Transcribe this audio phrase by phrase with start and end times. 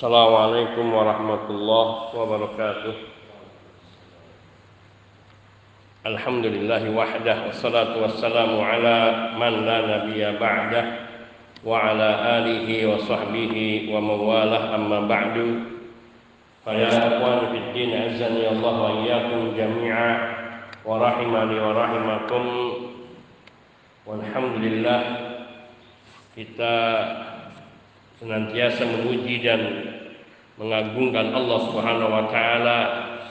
[0.00, 2.94] Assalamualaikum warahmatullahi wabarakatuh.
[6.08, 10.84] Alhamdulillah wahdah wassalatu wassalamu ala man la nabiyya ba'dah
[11.60, 15.68] wa ala alihi wa sahbihi wa mawalah amma ba'du.
[16.64, 20.12] Fa ya ikhwan fid din azani Allah wa iyyakum jami'a
[20.80, 20.96] wa
[26.32, 26.76] kita
[28.20, 29.89] senantiasa memuji dan
[30.60, 32.78] mengagungkan Allah Subhanahu wa taala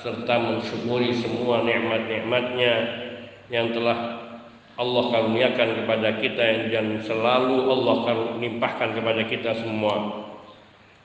[0.01, 2.73] serta mensyukuri semua nikmat-nikmatnya
[3.53, 4.17] yang telah
[4.79, 7.97] Allah karuniakan kepada kita dan selalu Allah
[8.41, 10.25] limpahkan kepada kita semua.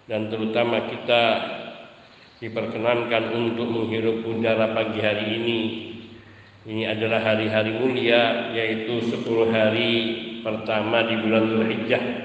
[0.08, 1.22] Dan terutama kita
[2.40, 5.60] diperkenankan untuk menghirup udara pagi hari ini.
[6.64, 9.92] Ini adalah hari-hari mulia yaitu 10 hari
[10.40, 12.23] pertama di bulan Dzulhijjah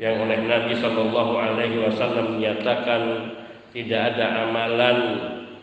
[0.00, 3.36] yang oleh Nabi Shallallahu Alaihi Wasallam menyatakan
[3.76, 4.98] tidak ada amalan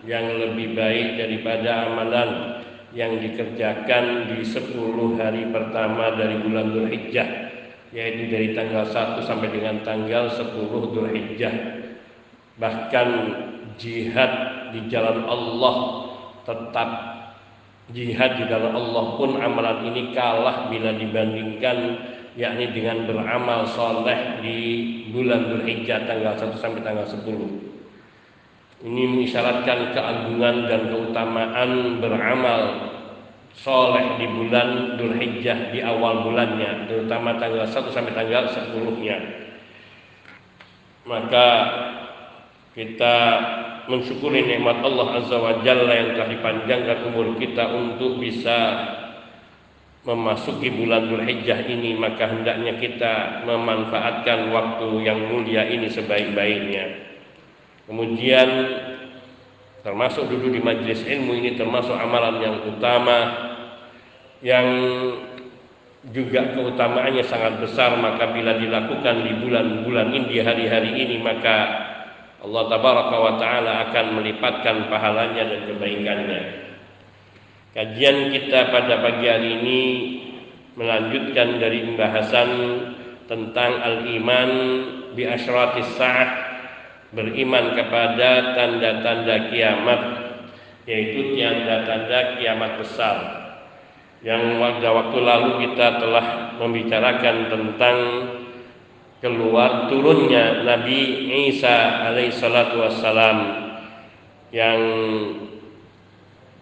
[0.05, 2.61] yang lebih baik daripada amalan
[2.93, 7.29] yang dikerjakan di 10 hari pertama dari bulan Dzulhijjah
[7.91, 11.55] yaitu dari tanggal 1 sampai dengan tanggal 10 Dzulhijjah.
[12.61, 13.07] Bahkan
[13.81, 14.31] jihad
[14.69, 15.75] di jalan Allah
[16.45, 16.89] tetap
[17.89, 21.77] jihad di jalan Allah pun amalan ini kalah bila dibandingkan
[22.37, 24.57] yakni dengan beramal soleh di
[25.09, 28.85] bulan Dzulhijjah tanggal 1 sampai tanggal 10.
[28.85, 32.61] Ini mengisyaratkan keagungan dan keutamaan beramal
[33.57, 39.17] soleh di bulan Dzulhijjah di awal bulannya, terutama tanggal 1 sampai tanggal 10-nya.
[41.09, 41.47] Maka
[42.77, 43.17] kita
[43.89, 48.57] mensyukuri nikmat Allah Azza wa Jalla yang telah dipanjangkan umur kita untuk bisa
[50.07, 56.85] memasuki bulan Dzulhijjah ini maka hendaknya kita memanfaatkan waktu yang mulia ini sebaik-baiknya.
[57.91, 58.49] Kemudian
[59.83, 63.19] termasuk duduk di majelis ilmu ini termasuk amalan yang utama
[64.39, 64.67] yang
[66.07, 71.83] juga keutamaannya sangat besar maka bila dilakukan di bulan-bulan ini di hari-hari ini maka
[72.47, 76.66] Allah tabaraka wa taala akan melipatkan pahalanya dan kebaikannya.
[77.77, 79.81] Kajian kita pada pagi hari ini
[80.73, 82.49] melanjutkan dari pembahasan
[83.29, 84.49] tentang al-iman
[85.13, 86.29] bi asyratis sa'ah
[87.13, 90.01] beriman kepada tanda-tanda kiamat
[90.89, 93.17] yaitu tanda-tanda kiamat besar.
[94.25, 97.97] Yang pada waktu lalu kita telah membicarakan tentang
[99.21, 103.37] keluar turunnya Nabi Isa alaihissalatu wassalam
[104.49, 104.81] yang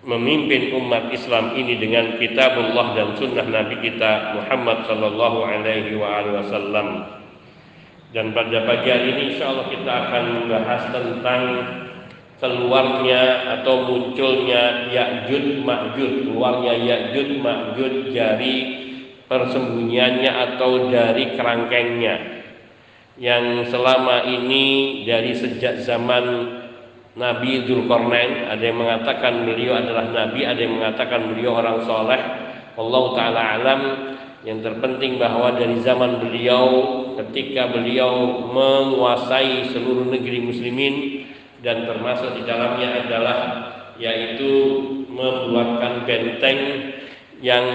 [0.05, 7.17] memimpin umat Islam ini dengan kitabullah dan sunnah Nabi kita Muhammad sallallahu alaihi wasallam.
[8.13, 11.41] Dan pada pagi hari ini insya Allah kita akan membahas tentang
[12.39, 13.23] keluarnya
[13.59, 18.55] atau munculnya Ya'jud Ma'jud, keluarnya Ya'jud Ma'jud dari
[19.25, 22.15] persembunyiannya atau dari kerangkengnya
[23.17, 26.54] yang selama ini dari sejak zaman
[27.15, 32.21] Nabi Dzulkarnain ada yang mengatakan beliau adalah nabi ada yang mengatakan beliau orang soleh.
[32.75, 33.81] Allah taala alam.
[34.45, 36.67] Yang terpenting bahwa dari zaman beliau
[37.17, 41.25] ketika beliau menguasai seluruh negeri muslimin
[41.65, 43.39] dan termasuk di dalamnya adalah
[43.97, 44.53] yaitu
[45.09, 46.59] membuatkan benteng
[47.41, 47.65] yang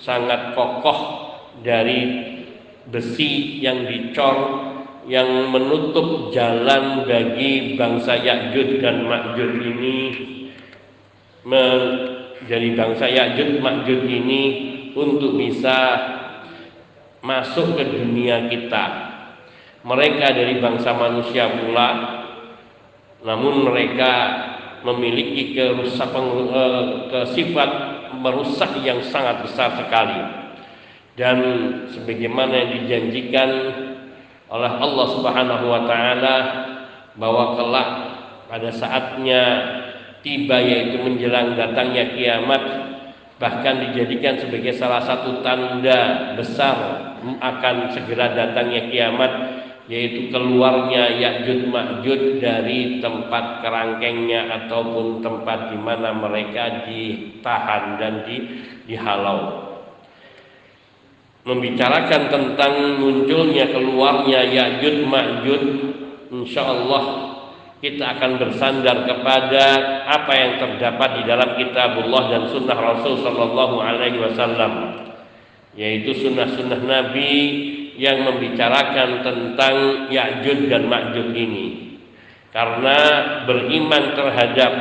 [0.00, 2.32] sangat kokoh dari
[2.88, 4.69] besi yang dicor
[5.10, 9.96] yang menutup jalan bagi bangsa Ya'jud dan Ma'jud ini
[11.42, 14.42] menjadi bangsa Ya'jud Ma'jud ini
[14.94, 15.98] untuk bisa
[17.26, 19.10] masuk ke dunia kita.
[19.82, 21.90] Mereka dari bangsa manusia pula,
[23.26, 24.12] namun mereka
[24.86, 27.70] memiliki kerusakan eh, ke sifat
[28.14, 30.38] merusak yang sangat besar sekali.
[31.18, 31.38] Dan
[31.90, 33.50] sebagaimana yang dijanjikan
[34.50, 36.36] oleh Allah Subhanahu wa taala
[37.14, 37.90] bahwa kelak
[38.50, 39.42] pada saatnya
[40.26, 42.62] tiba yaitu menjelang datangnya kiamat
[43.38, 46.76] bahkan dijadikan sebagai salah satu tanda besar
[47.40, 49.32] akan segera datangnya kiamat
[49.90, 58.36] yaitu keluarnya Ya'jud Ma'jud dari tempat kerangkengnya ataupun tempat di mana mereka ditahan dan di,
[58.86, 59.69] dihalau
[61.44, 65.62] membicarakan tentang munculnya keluarnya Ya'jud Ma'jud
[66.30, 67.04] insya Allah
[67.80, 69.64] kita akan bersandar kepada
[70.04, 74.72] apa yang terdapat di dalam kitabullah dan sunnah Rasul Sallallahu Alaihi Wasallam
[75.72, 77.32] yaitu sunnah-sunnah Nabi
[78.00, 82.00] yang membicarakan tentang Ya'jud dan Ma'jud ini.
[82.50, 82.98] Karena
[83.46, 84.72] beriman terhadap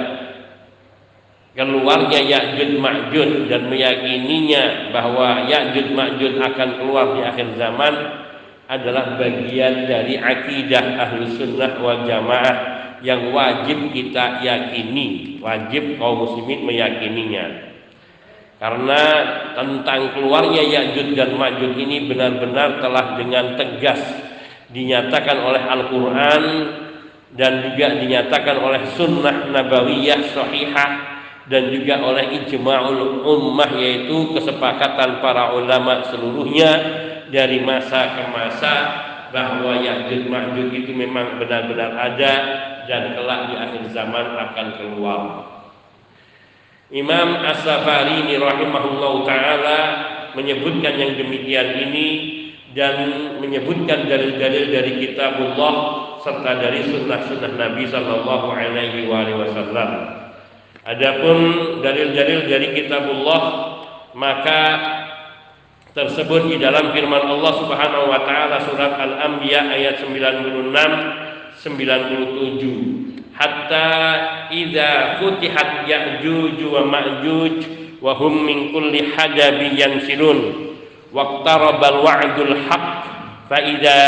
[1.60, 7.94] keluarnya Ya'jud Ma'jud dan meyakininya bahwa Ya'jud Ma'jud akan keluar di akhir zaman
[8.72, 12.56] adalah bagian dari akidah ahlu sunnah wal jamaah
[13.04, 17.68] yang wajib kita yakini wajib kaum muslimin meyakininya.
[18.60, 19.04] Karena
[19.56, 24.00] tentang keluarnya Ya'jud dan Ma'jud ini benar-benar telah dengan tegas
[24.72, 26.44] dinyatakan oleh Al-Quran
[27.36, 31.19] dan juga dinyatakan oleh sunnah nabawiyah sahihah
[31.50, 36.72] dan juga oleh ijma'ul ummah yaitu kesepakatan para ulama seluruhnya
[37.34, 38.74] dari masa ke masa
[39.34, 42.34] bahwa Ya'juj Ma'juj itu memang benar-benar ada
[42.86, 45.22] dan kelak di akhir zaman akan keluar.
[46.90, 49.80] Imam As-Safari ini rahimahullah taala
[50.34, 52.07] menyebutkan yang demikian ini
[52.74, 52.98] dan
[53.42, 55.74] menyebutkan dalil-dalil dari kitabullah
[56.22, 60.19] serta dari sunnah-sunnah Nabi sallallahu alaihi wasallam.
[60.90, 61.38] Adapun
[61.86, 63.42] dalil-dalil dari kitabullah
[64.18, 64.62] maka
[65.94, 70.74] tersebut di dalam firman Allah Subhanahu wa taala surat Al-Anbiya ayat 96
[71.62, 73.90] 97 hatta
[74.50, 77.58] idza futihat ya'juj wa ma'juj
[78.02, 80.74] wa hum min kulli hadabi yansilun
[81.14, 82.98] waqtarabal wa'dul haqq
[83.46, 84.02] fa idza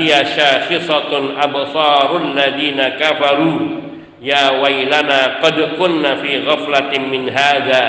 [0.00, 3.81] hiya shakhisatun absarul ladina kafaru
[4.22, 7.82] ya wailana qad kunna fi ghaflatin min hadza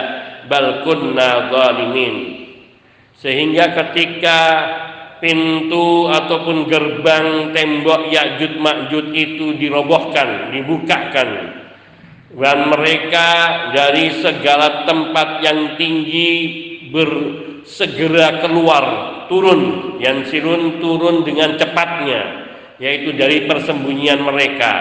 [0.50, 2.15] bal kunna zalimin.
[3.21, 4.39] Sehingga ketika
[5.24, 11.63] pintu ataupun gerbang tembok Ya'jud Ma'jud itu dirobohkan, dibukakan
[12.33, 13.27] dan mereka
[13.77, 16.31] dari segala tempat yang tinggi
[16.89, 18.85] bersegera keluar
[19.30, 22.50] turun yang sirun turun dengan cepatnya
[22.81, 24.74] yaitu dari persembunyian mereka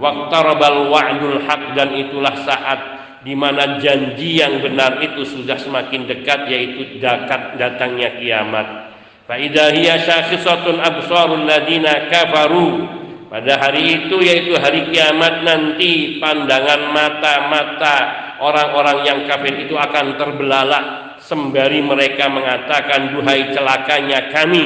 [0.00, 2.80] Waqtarabal wa'dul haq dan itulah saat
[3.20, 8.96] di mana janji yang benar itu sudah semakin dekat yaitu dekat datangnya kiamat.
[9.28, 12.96] Fa idza hiya syakhisatun absarul ladina kafaru.
[13.28, 17.96] Pada hari itu yaitu hari kiamat nanti pandangan mata-mata
[18.42, 24.64] orang-orang yang kafir itu akan terbelalak sembari mereka mengatakan duhai celakanya kami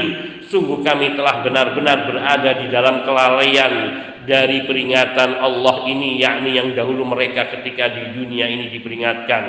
[0.49, 3.73] sungguh kami telah benar-benar berada di dalam kelalaian
[4.25, 9.45] dari peringatan Allah ini yakni yang dahulu mereka ketika di dunia ini diperingatkan.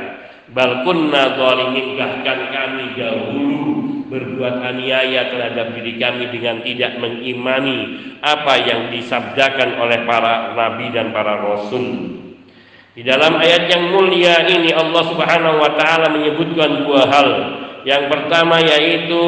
[0.52, 3.66] Bal kunna zalimin bahkan kami dahulu
[4.06, 11.10] berbuat aniaya terhadap diri kami dengan tidak mengimani apa yang disabdakan oleh para nabi dan
[11.10, 12.22] para rasul.
[12.96, 17.30] Di dalam ayat yang mulia ini Allah Subhanahu wa taala menyebutkan dua hal.
[17.84, 19.24] Yang pertama yaitu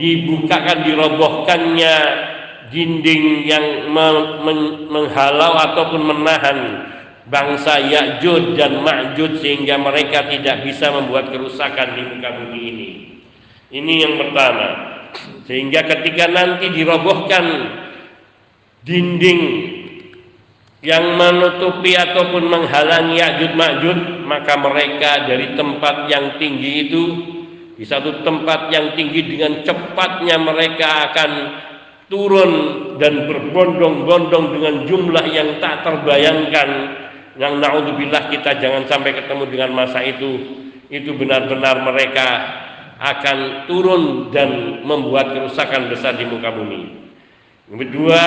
[0.00, 1.94] dibukakan dirobohkannya
[2.68, 3.88] dinding yang
[4.88, 6.58] menghalau ataupun menahan
[7.28, 12.90] bangsa Ya'jud dan Ma'jud sehingga mereka tidak bisa membuat kerusakan di muka bumi ini.
[13.68, 14.68] Ini yang pertama.
[15.44, 17.44] Sehingga ketika nanti dirobohkan
[18.84, 19.42] dinding
[20.80, 27.02] yang menutupi ataupun menghalangi Ya'jud Ma'jud, maka mereka dari tempat yang tinggi itu
[27.78, 31.30] di satu tempat yang tinggi dengan cepatnya mereka akan
[32.08, 32.52] turun
[32.96, 36.68] dan berbondong-bondong dengan jumlah yang tak terbayangkan
[37.38, 42.28] yang naudzubillah kita jangan sampai ketemu dengan masa itu itu benar-benar mereka
[42.98, 46.98] akan turun dan membuat kerusakan besar di muka bumi.
[47.68, 48.22] Kedua,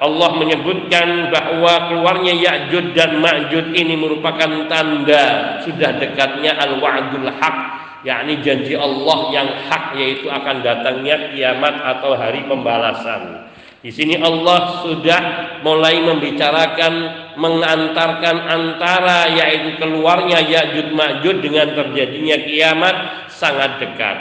[0.00, 8.40] Allah menyebutkan bahwa keluarnya Ya'jud dan Ma'jud ini merupakan tanda sudah dekatnya al-wa'dul haq yakni
[8.40, 13.50] janji Allah yang hak yaitu akan datangnya kiamat atau hari pembalasan.
[13.80, 15.20] Di sini Allah sudah
[15.64, 16.92] mulai membicarakan
[17.40, 22.96] mengantarkan antara yaitu keluarnya Ya'jud Ma'jud dengan terjadinya kiamat
[23.32, 24.16] sangat dekat.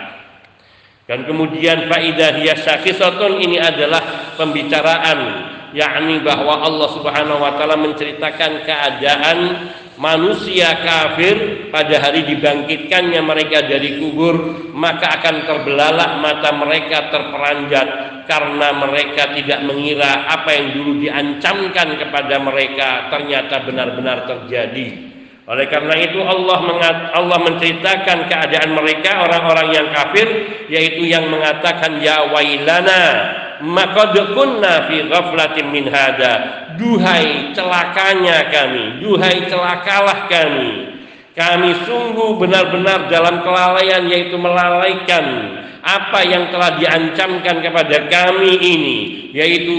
[1.10, 2.56] Dan kemudian faidah hiya
[3.42, 9.40] ini adalah pembicaraan yakni bahwa Allah Subhanahu wa taala menceritakan keadaan
[10.00, 14.36] manusia kafir pada hari dibangkitkannya mereka dari kubur
[14.72, 17.88] maka akan terbelalak mata mereka terperanjat
[18.30, 25.10] karena mereka tidak mengira apa yang dulu diancamkan kepada mereka ternyata benar-benar terjadi.
[25.50, 30.30] Oleh karena itu Allah mengat, Allah menceritakan keadaan mereka orang-orang yang kafir
[30.70, 33.04] yaitu yang mengatakan ya wailana
[33.64, 36.68] maka kunna fi ghaflatin min hada.
[36.80, 39.04] Duhai celakanya kami.
[39.04, 40.96] Duhai celakalah kami.
[41.36, 48.98] Kami sungguh benar-benar dalam kelalaian yaitu melalaikan apa yang telah diancamkan kepada kami ini
[49.32, 49.76] yaitu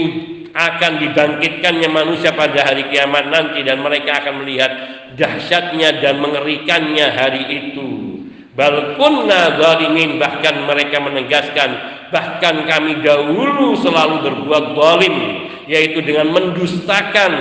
[0.51, 4.71] akan dibangkitkannya manusia pada hari kiamat nanti dan mereka akan melihat
[5.15, 8.10] dahsyatnya dan mengerikannya hari itu.
[8.51, 11.71] Bal kunna zalimin bahkan mereka menegaskan
[12.11, 15.15] bahkan kami dahulu selalu berbuat zalim
[15.71, 17.31] yaitu dengan mendustakan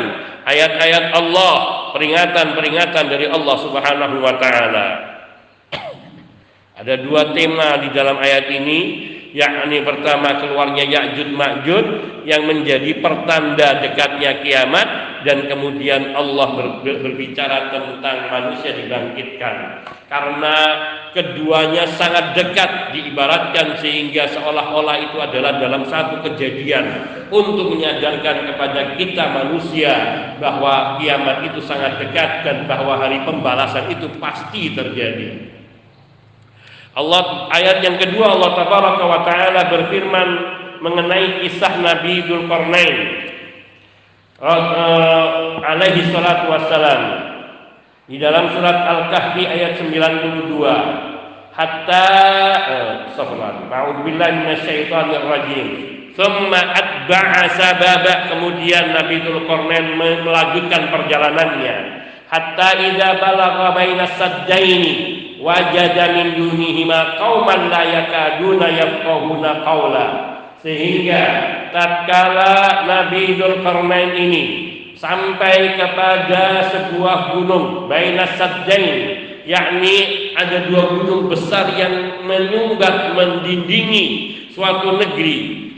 [0.47, 1.55] ayat-ayat Allah,
[1.99, 4.89] peringatan-peringatan dari Allah Subhanahu wa taala.
[6.79, 8.79] Ada dua tema di dalam ayat ini
[9.31, 11.87] yakni pertama keluarnya Ya'jud Ma'jud
[12.27, 14.89] yang menjadi pertanda dekatnya kiamat
[15.23, 20.57] dan kemudian Allah ber, berbicara tentang manusia dibangkitkan karena
[21.11, 26.87] keduanya sangat dekat diibaratkan sehingga seolah-olah itu adalah dalam satu kejadian
[27.31, 29.95] untuk menyadarkan kepada kita manusia
[30.39, 35.51] bahwa kiamat itu sangat dekat dan bahwa hari pembalasan itu pasti terjadi.
[36.95, 40.29] Allah ayat yang kedua Allah tabaraka wa taala berfirman
[40.83, 42.97] mengenai kisah Nabi Dzulqarnain
[44.43, 47.30] uh, alaihi salatu wassalam
[48.11, 50.59] di dalam surat Al-Kahfi ayat 92
[51.55, 52.07] hatta
[53.15, 55.69] uh, A'udzubillahi minasyaitonir rajim
[56.19, 58.29] Thumma atba'a sababa.
[58.29, 61.77] Kemudian Nabi Dzulqarnain melanjutkan perjalanannya.
[62.27, 64.95] Hatta idza balagha bainas saddaini
[65.43, 70.07] wajada min dunihima qauman la yakaduna yafqahuna qawla.
[70.61, 71.25] Sehingga
[71.73, 74.43] tatkala Nabi Dzulkarnain ini
[75.01, 79.17] sampai kepada sebuah gunung Bainas Saddain
[79.49, 84.07] yakni ada dua gunung besar yang menyumbat mendindingi
[84.53, 85.69] suatu negeri.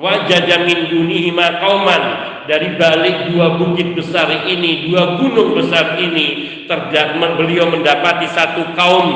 [0.00, 2.02] Wajada min dunihima qauman.
[2.48, 9.08] Dari balik dua bukit besar ini, dua gunung besar ini, terdapat beliau mendapati satu kaum.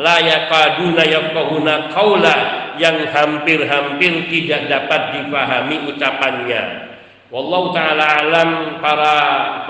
[0.00, 2.36] Layakaduna yafqahuna qaula
[2.80, 6.89] yang hampir-hampir tidak dapat dipahami ucapannya.
[7.30, 8.50] Wallahu taala alam
[8.82, 9.16] para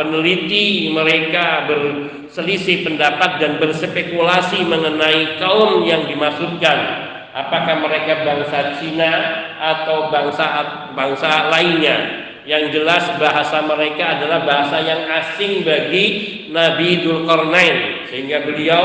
[0.00, 7.08] peneliti mereka berselisih pendapat dan berspekulasi mengenai kaum yang dimaksudkan.
[7.30, 9.12] Apakah mereka bangsa Cina
[9.60, 10.46] atau bangsa
[10.96, 11.96] bangsa lainnya?
[12.48, 16.04] yang jelas bahasa mereka adalah bahasa yang asing bagi
[16.50, 18.84] Nabi Dzulkarnain sehingga beliau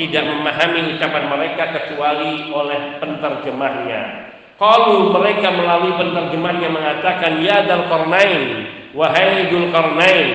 [0.00, 4.31] tidak memahami ucapan mereka kecuali oleh penterjemahnya.
[4.62, 10.28] Kalau mereka melalui penterjemahnya mengatakan ya Dzulkarnain wahai Dzulkarnain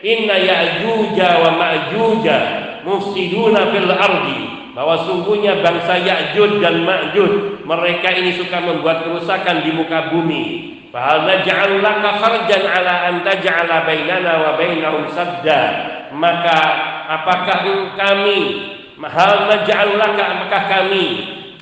[0.00, 2.38] inna ya'juja wa ma'juja
[2.88, 4.40] mufsiduna fil ardi.
[4.72, 10.44] Bahwa sungguhnya bangsa Ya'jud dan Ma'jud mereka ini suka membuat kerusakan di muka bumi.
[10.90, 15.62] Fahal naj'al laka kharjan ala an taj'ala bainana wa bainahum sadda.
[16.16, 16.58] Maka
[17.06, 17.68] apakah
[18.00, 18.38] kami?
[18.98, 21.06] Hal naj'al apakah kami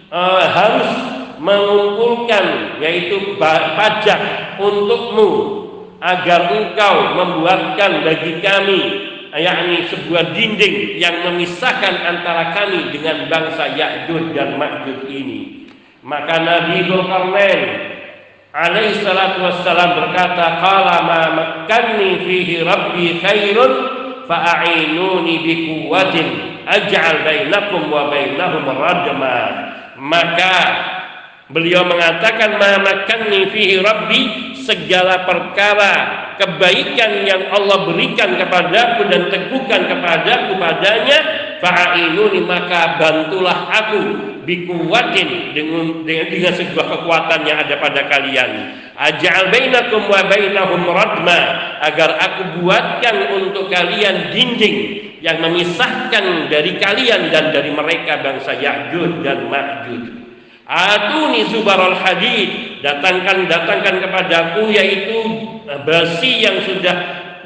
[0.09, 4.21] uh, harus mengumpulkan yaitu pajak
[4.63, 5.31] untukmu
[5.99, 8.81] agar engkau membuatkan bagi kami
[9.35, 15.67] yakni sebuah dinding yang memisahkan antara kami dengan bangsa Ya'jud dan Ma'jud ini.
[16.07, 17.63] Maka Nabi Zulkarnain
[18.53, 23.73] alaihi salatu wassalam berkata qala ma makkanni fihi rabbi khairun
[24.29, 26.29] fa'inuni bi quwwatin
[26.69, 29.39] aj'al bainakum wa bainahum radma
[29.97, 30.59] maka
[31.53, 34.21] beliau mengatakan ma makkanni fihi rabbi
[34.65, 35.95] segala perkara
[36.41, 41.19] kebaikan yang Allah berikan kepadaku dan teguhkan kepadaku padanya
[41.61, 43.99] fa'inuni maka bantulah aku
[44.43, 48.51] bikuwatin dengan, dengan dengan sebuah kekuatan yang ada pada kalian.
[48.99, 51.41] Ajal bainakum wa bainahum radma
[51.85, 54.77] agar aku buatkan untuk kalian dinding
[55.23, 60.22] yang memisahkan dari kalian dan dari mereka bangsa Ya'jud dan Ma'jud
[60.73, 62.81] Atuni zubarul hadid.
[62.81, 65.21] Datangkan datangkan kepadaku yaitu
[65.85, 66.97] besi yang sudah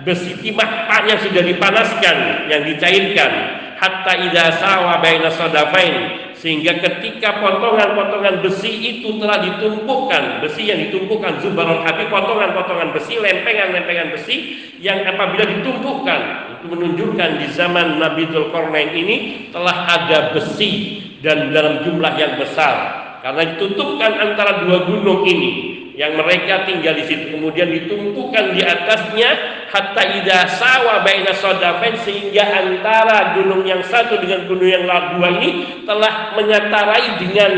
[0.07, 3.33] besi timah yang sudah dipanaskan yang dicairkan.
[3.77, 6.23] Hatta idza sawa baina sadafain.
[6.39, 14.15] Sehingga ketika potongan-potongan besi itu telah ditumpukan besi yang ditumpukan zubarul hadid potongan-potongan besi lempengan-lempengan
[14.15, 14.37] besi
[14.79, 16.21] yang apabila ditumpukan
[16.61, 19.17] itu menunjukkan di zaman Nabi Dzulkarnain ini
[19.51, 25.51] telah ada besi dan dalam jumlah yang besar karena ditutupkan antara dua gunung ini
[25.99, 27.35] yang mereka tinggal di situ.
[27.35, 29.35] Kemudian ditumpukan di atasnya
[29.67, 35.83] hatta ida sawa baina sodafen sehingga antara gunung yang satu dengan gunung yang dua ini
[35.83, 37.53] telah menyatarai dengan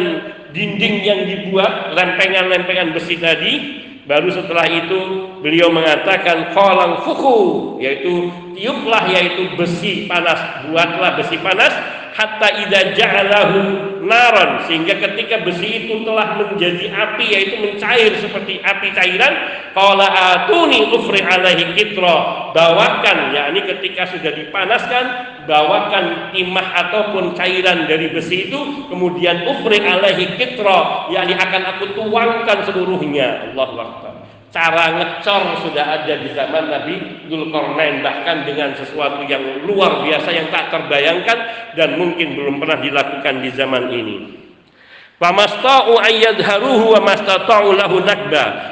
[0.56, 3.84] dinding yang dibuat lempengan-lempengan besi tadi.
[4.08, 7.36] Baru setelah itu beliau mengatakan kolang fuku
[7.76, 13.60] yaitu tiuplah yaitu besi panas buatlah besi panas hatta idza ja'alahu
[14.04, 19.32] naran sehingga ketika besi itu telah menjadi api yaitu mencair seperti api cairan
[19.76, 25.04] qala atuni ufri alaihi kitra bawakan yakni ketika sudah dipanaskan
[25.44, 32.58] bawakan timah ataupun cairan dari besi itu kemudian ufri alaihi kitra yakni akan aku tuangkan
[32.68, 33.52] seluruhnya.
[33.54, 34.17] Allah Akbar
[34.48, 36.94] cara ngecor sudah ada di zaman Nabi
[37.28, 41.38] Dzulkarnain bahkan dengan sesuatu yang luar biasa yang tak terbayangkan
[41.76, 44.16] dan mungkin belum pernah dilakukan di zaman ini.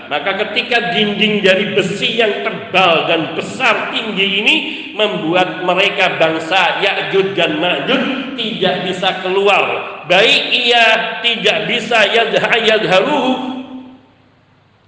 [0.07, 4.57] Maka ketika dinding dari besi yang tebal dan besar tinggi ini
[4.95, 9.99] membuat mereka bangsa Ya'jud dan Ma'jud tidak bisa keluar.
[10.07, 13.56] Baik ia tidak bisa yadharuhu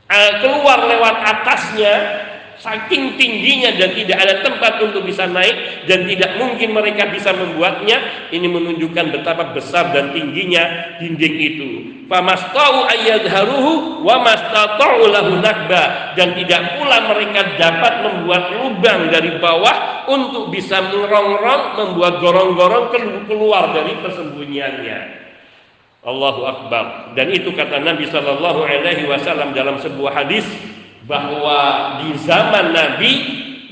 [0.09, 1.95] eh, keluar lewat atasnya
[2.59, 8.29] saking tingginya dan tidak ada tempat untuk bisa naik dan tidak mungkin mereka bisa membuatnya
[8.35, 11.69] ini menunjukkan betapa besar dan tingginya dinding itu.
[12.11, 16.17] Famastau ayyadharuhu wa mastata'u lahu nakba.
[16.19, 22.91] Dan tidak pula mereka dapat membuat lubang dari bawah untuk bisa merongrong membuat gorong-gorong
[23.29, 25.28] keluar dari persembunyiannya
[26.09, 30.49] Allahu Akbar dan itu kata Nabi Shallallahu Alaihi Wasallam dalam sebuah hadis
[31.05, 33.12] bahwa di zaman Nabi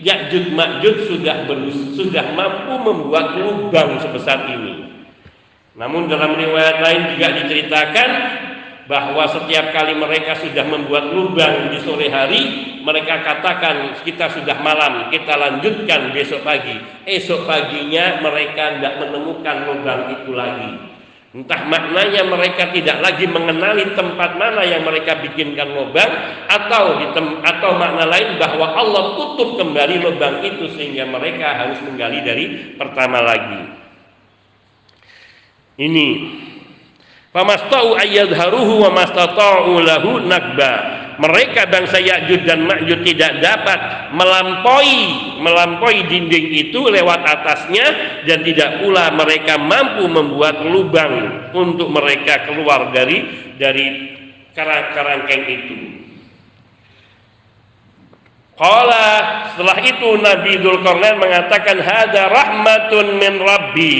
[0.04, 4.92] Ya'jud Ma'jud sudah berus, sudah mampu membuat lubang sebesar ini.
[5.76, 8.10] Namun dalam riwayat lain juga diceritakan
[8.86, 12.42] bahwa setiap kali mereka sudah membuat lubang di sore hari,
[12.86, 16.76] mereka katakan kita sudah malam, kita lanjutkan besok pagi.
[17.02, 20.95] Esok paginya mereka tidak menemukan lubang itu lagi.
[21.36, 26.08] Entah maknanya mereka tidak lagi mengenali tempat mana yang mereka bikinkan lubang
[26.48, 31.76] atau di tem atau makna lain bahwa Allah tutup kembali lubang itu sehingga mereka harus
[31.84, 32.44] menggali dari
[32.80, 33.68] pertama lagi.
[35.76, 36.08] Ini
[37.36, 46.04] Famastau ayyadharuhu wa mastata'u lahu nakba mereka bangsa Ya'jud dan Ma'jud tidak dapat melampaui melampaui
[46.04, 47.86] dinding itu lewat atasnya
[48.28, 53.24] dan tidak pula mereka mampu membuat lubang untuk mereka keluar dari
[53.56, 53.86] dari
[54.52, 55.76] karang-karangkeng itu.
[58.56, 59.08] Qala
[59.52, 63.96] setelah itu Nabi Dzulkarnain mengatakan hada rahmatun min rabbi.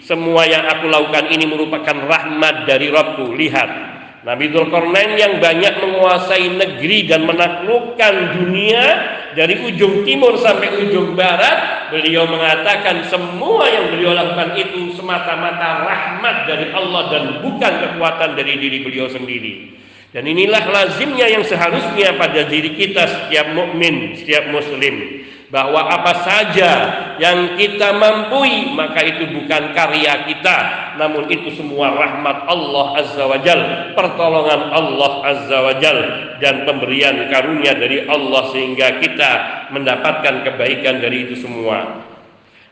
[0.00, 3.30] Semua yang aku lakukan ini merupakan rahmat dari Rabbku.
[3.30, 3.89] Lihat,
[4.20, 8.84] Nabi Dzulkarnain yang banyak menguasai negeri dan menaklukkan dunia
[9.32, 16.36] dari ujung timur sampai ujung barat, beliau mengatakan semua yang beliau lakukan itu semata-mata rahmat
[16.44, 19.80] dari Allah dan bukan kekuatan dari diri beliau sendiri.
[20.12, 26.70] Dan inilah lazimnya yang seharusnya pada diri kita setiap mukmin, setiap muslim bahwa apa saja
[27.18, 28.46] yang kita mampu
[28.78, 30.58] maka itu bukan karya kita.
[30.96, 35.98] Namun itu semua rahmat Allah Azza wa Jal pertolongan Allah Azza wa Jal
[36.38, 39.30] dan pemberian karunia dari Allah sehingga kita
[39.74, 42.06] mendapatkan kebaikan dari itu semua.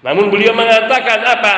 [0.07, 1.57] Namun beliau mengatakan apa?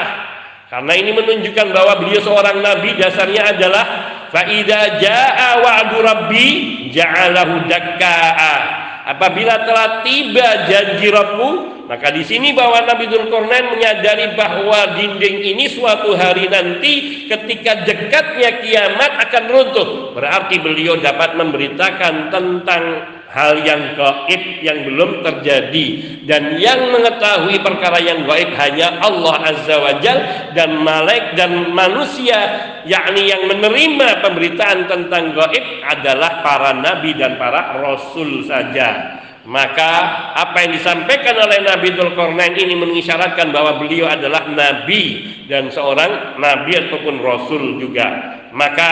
[0.72, 3.84] Karena ini menunjukkan bahwa beliau seorang nabi dasarnya adalah
[4.32, 6.48] faida jaa wa'du rabbi
[6.94, 8.79] ja'alahu dakka'a
[9.10, 11.50] Apabila telah tiba janji Rabbu,
[11.90, 18.62] maka di sini bahwa Nabi Dzulkarnain menyadari bahwa dinding ini suatu hari nanti ketika dekatnya
[18.62, 19.88] kiamat akan runtuh.
[20.14, 22.82] Berarti beliau dapat memberitakan tentang
[23.30, 25.86] hal yang gaib yang belum terjadi
[26.26, 30.18] dan yang mengetahui perkara yang gaib hanya Allah Azza wa Jal
[30.58, 32.38] dan malaik dan manusia
[32.82, 39.22] yakni yang menerima pemberitaan tentang gaib adalah para nabi dan para rasul saja.
[39.40, 39.90] Maka
[40.36, 46.76] apa yang disampaikan oleh Nabi Dzulkarnain ini mengisyaratkan bahwa beliau adalah nabi dan seorang nabi
[46.76, 48.90] ataupun rasul juga maka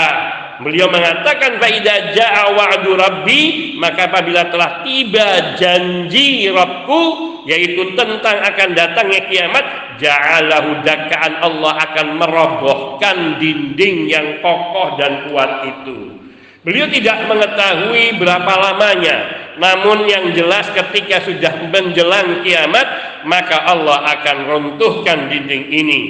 [0.63, 7.03] beliau mengatakan faida jaa wa'du rabbi maka apabila telah tiba janji Rabbku
[7.47, 9.65] yaitu tentang akan datangnya kiamat
[9.99, 16.15] ja'alahu dakkaan Allah akan merobohkan dinding yang kokoh dan kuat itu.
[16.63, 19.17] Beliau tidak mengetahui berapa lamanya.
[19.59, 22.87] Namun yang jelas ketika sudah menjelang kiamat
[23.27, 26.01] maka Allah akan runtuhkan dinding ini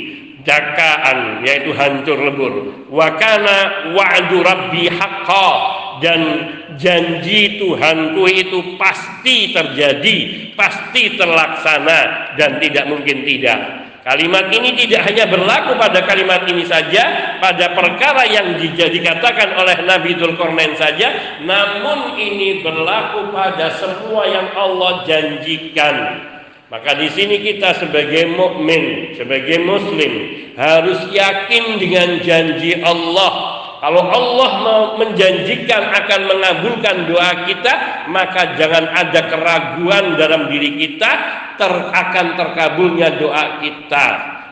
[0.47, 2.55] dakaan yaitu hancur lebur.
[2.91, 5.51] Wakana wa'du rabbi haqqa.
[5.99, 6.23] Dan
[6.79, 13.87] janji Tuhanku itu pasti terjadi pasti terlaksana dan tidak mungkin tidak.
[14.03, 20.17] Kalimat ini tidak hanya berlaku pada kalimat ini saja, pada perkara yang dikatakan oleh Nabi
[20.17, 26.25] Dzulkarnain saja, namun ini berlaku pada semua yang Allah janjikan.
[26.69, 30.13] Maka di sini kita sebagai mukmin, sebagai muslim
[30.53, 34.53] harus yakin dengan janji Allah Kalau Allah
[34.99, 41.11] menjanjikan akan mengabulkan doa kita, maka jangan ada keraguan dalam diri kita
[41.55, 44.07] ter akan terkabulnya doa kita.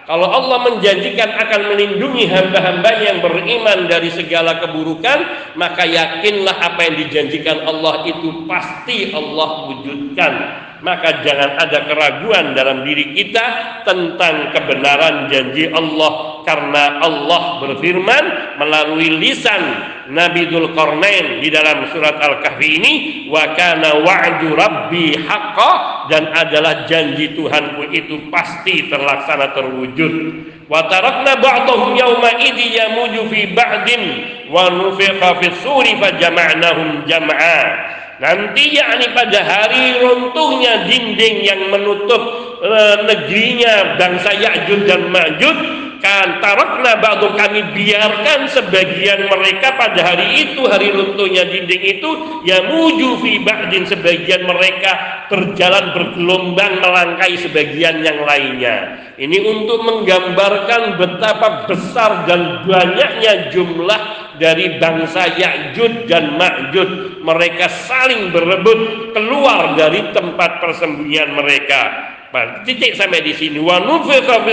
[0.06, 6.94] Kalau Allah menjanjikan akan melindungi hamba-hamba yang beriman dari segala keburukan, maka yakinlah apa yang
[6.94, 13.46] dijanjikan Allah itu pasti Allah wujudkan maka jangan ada keraguan dalam diri kita
[13.88, 16.44] tentang kebenaran janji Allah.
[16.46, 18.24] Karena Allah berfirman
[18.62, 19.62] melalui lisan
[20.14, 22.92] Nabi Dzulqarnain di dalam surat Al-Kahfi ini
[23.26, 25.72] wa kana wa'du rabbi haqqa
[26.06, 30.14] dan adalah janji Tuhanku itu pasti terlaksana terwujud.
[30.70, 34.02] Wa tarakna ba'dahum yawma idzi yamuju fi ba'din
[34.50, 37.58] wa nufiqa fi suri fa jama'nahum jam'a
[38.16, 42.22] Nanti yakni pada hari runtuhnya dinding yang menutup
[42.64, 42.72] e,
[43.04, 45.58] negerinya bangsa Ya'jud dan Ma'jud
[46.00, 52.10] kan tarakna ba'du kami biarkan sebagian mereka pada hari itu hari runtuhnya dinding itu
[52.44, 58.96] ya muju fi ba'din sebagian mereka berjalan bergelombang melangkai sebagian yang lainnya.
[59.16, 67.20] Ini untuk menggambarkan betapa besar dan banyaknya jumlah dari bangsa Ya'jud dan Ma'jud.
[67.26, 72.14] Mereka saling berebut keluar dari tempat persembunyian mereka.
[72.68, 73.56] Titik sampai di sini.
[73.56, 73.80] Wa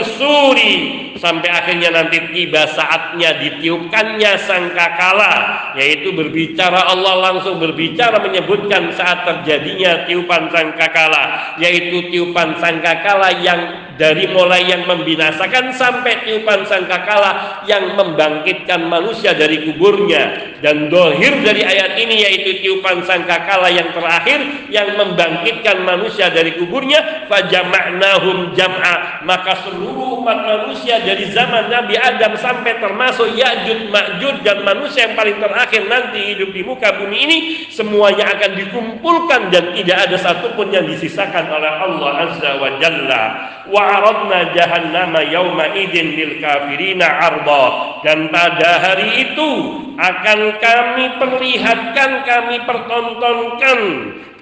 [0.08, 0.74] suri
[1.19, 5.34] sampai akhirnya nanti tiba saatnya ditiupkannya sangkakala
[5.76, 14.25] yaitu berbicara Allah langsung berbicara menyebutkan saat terjadinya tiupan sangkakala yaitu tiupan sangkakala yang dari
[14.25, 20.56] mulai yang membinasakan sampai tiupan sangkakala yang membangkitkan manusia dari kuburnya.
[20.63, 24.39] Dan dohir dari ayat ini yaitu tiupan sangkakala yang terakhir
[24.73, 27.29] yang membangkitkan manusia dari kuburnya.
[27.29, 29.21] Fajama'nahum jam'a.
[29.27, 35.15] Maka seluruh umat manusia dari zaman Nabi Adam sampai termasuk Ya'jud Ma'jud dan manusia yang
[35.19, 37.38] paling terakhir nanti hidup di muka bumi ini
[37.69, 43.23] semuanya akan dikumpulkan dan tidak ada satupun yang disisakan oleh Allah Azza wa Jalla
[43.67, 47.65] wa wa'aradna jahannama yawma idin lil kafirina arda.
[48.04, 49.52] Dan pada hari itu
[49.95, 53.80] akan kami perlihatkan kami pertontonkan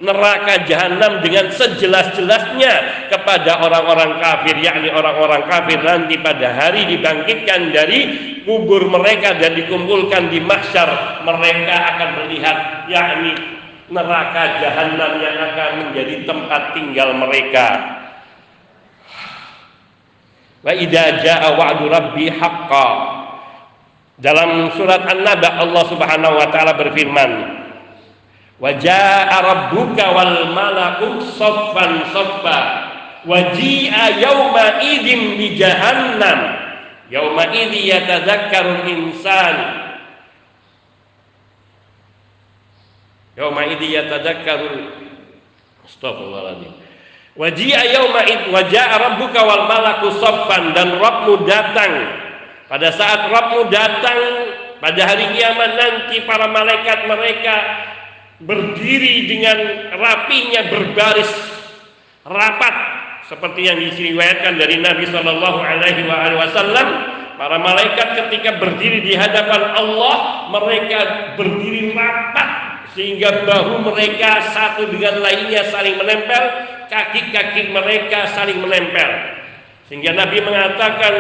[0.02, 2.74] neraka jahanam dengan sejelas-jelasnya
[3.14, 8.00] kepada orang-orang kafir yakni orang-orang kafir nanti pada hari dibangkitkan dari
[8.42, 11.22] kubur mereka dan dikumpulkan di mahsyar.
[11.22, 12.58] Mereka akan melihat
[12.90, 13.38] yakni
[13.94, 18.01] neraka jahanam yang akan menjadi tempat tinggal mereka
[20.62, 22.98] Wa idza jaa wa'du rabbi haqqan.
[24.22, 27.32] Dalam surat An-Naba Allah Subhanahu wa taala berfirman,
[28.62, 32.60] "Wa jaa rabbuka wal malaku saffan saffa
[33.26, 36.62] wa ji'a yauma idzin bi jahannam."
[37.12, 39.56] Yauma idzi yatadzakkaru insan
[43.36, 44.72] Yauma idzi yatadzakkaru
[45.84, 46.81] Astagfirullahaladzim
[47.32, 51.92] Wajia yauma id wajaa rabbuka wal malaku saffan dan Rabbmu datang.
[52.68, 54.20] Pada saat Rabbmu datang
[54.84, 57.56] pada hari kiamat nanti para malaikat mereka
[58.44, 59.58] berdiri dengan
[59.96, 61.32] rapinya berbaris
[62.28, 62.76] rapat
[63.32, 66.04] seperti yang diseriwayatkan dari Nabi Shallallahu Alaihi
[66.36, 66.88] Wasallam.
[67.40, 71.00] Para malaikat ketika berdiri di hadapan Allah mereka
[71.40, 72.50] berdiri rapat
[72.92, 76.44] sehingga bahu mereka satu dengan lainnya saling menempel
[76.92, 79.40] kaki-kaki mereka saling menempel.
[79.88, 81.14] Sehingga Nabi mengatakan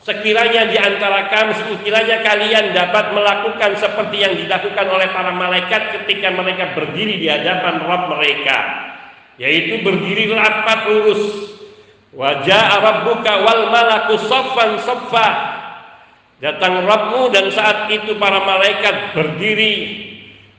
[0.00, 6.32] sekiranya di antara kami sekiranya kalian dapat melakukan seperti yang dilakukan oleh para malaikat ketika
[6.32, 8.58] mereka berdiri di hadapan Rabb mereka
[9.36, 11.22] yaitu berdiri rapat lurus
[12.16, 15.28] wajah rabbuka wal malaku saffan saffa
[16.40, 19.74] datang Rabbmu dan saat itu para malaikat berdiri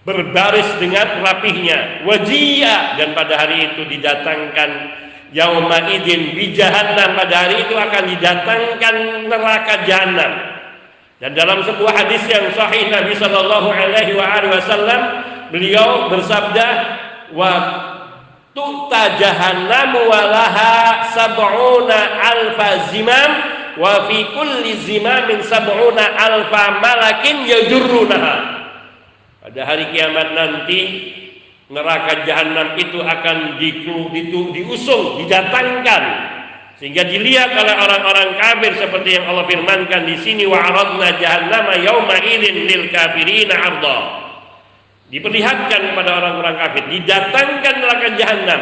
[0.10, 4.70] berbaris dengan rapihnya wajia dan pada hari itu didatangkan
[5.30, 7.14] yauma idin bi jahannam.
[7.14, 8.96] Pada hari itu akan didatangkan
[9.30, 10.50] neraka jahanam
[11.20, 15.02] dan dalam sebuah hadis yang sahih Nabi sallallahu alaihi wasallam
[15.52, 16.68] beliau bersabda
[17.36, 17.52] wa
[18.56, 23.32] tu'ta jahannam walaha sab'una alfa zimam
[23.76, 28.59] wa fi kulli zimamin sab'una alfa malakin yajurrunaha
[29.40, 30.82] pada hari kiamat nanti
[31.72, 34.22] neraka jahanam itu akan di, di,
[34.52, 36.04] diusung, didatangkan
[36.80, 42.16] sehingga dilihat oleh orang-orang kafir seperti yang Allah firmankan di sini wa aradna jahannama yauma
[42.24, 43.98] idzin lil kafirina arda.
[45.12, 48.62] Diperlihatkan kepada orang-orang kafir, didatangkan neraka jahanam.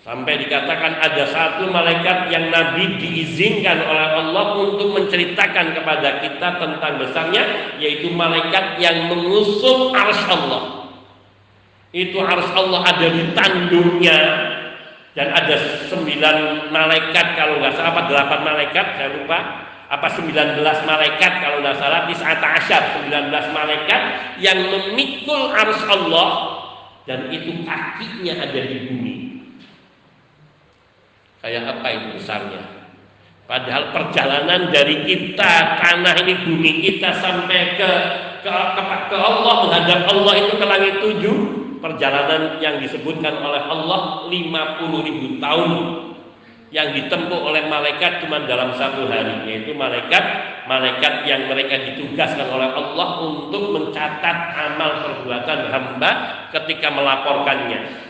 [0.08, 6.96] Sampai dikatakan ada satu malaikat yang Nabi diizinkan oleh Allah untuk menceritakan kepada kita tentang
[6.96, 10.88] besarnya, yaitu malaikat yang mengusung ars Allah.
[11.92, 14.20] Itu ars Allah ada di tandungnya
[15.12, 19.38] dan ada sembilan malaikat kalau nggak salah apa delapan malaikat saya lupa.
[19.92, 24.02] Apa sembilan belas malaikat kalau nggak salah di saat asyar sembilan belas malaikat
[24.40, 26.28] yang memikul ars Allah.
[27.04, 29.17] Dan itu kakinya ada di bumi
[31.48, 32.60] Kayak apa itu besarnya?
[33.48, 37.90] Padahal perjalanan dari kita tanah ini bumi kita sampai ke
[38.44, 41.36] ke, ke, ke Allah menghadap Allah itu ke langit tujuh
[41.80, 45.70] perjalanan yang disebutkan oleh Allah 50 ribu tahun
[46.68, 50.20] yang ditempuh oleh malaikat cuma dalam satu hari yaitu malaikat
[50.68, 56.10] malaikat yang mereka ditugaskan oleh Allah untuk mencatat amal perbuatan hamba
[56.52, 58.07] ketika melaporkannya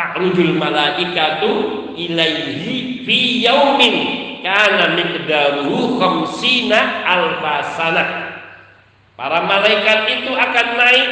[0.00, 1.50] ta'rujul malaikatu
[1.92, 3.94] ilaihi fi yaumin.
[4.40, 8.32] Kana miqdaruhu khamsina alfasana
[9.12, 11.08] para malaikat itu akan naik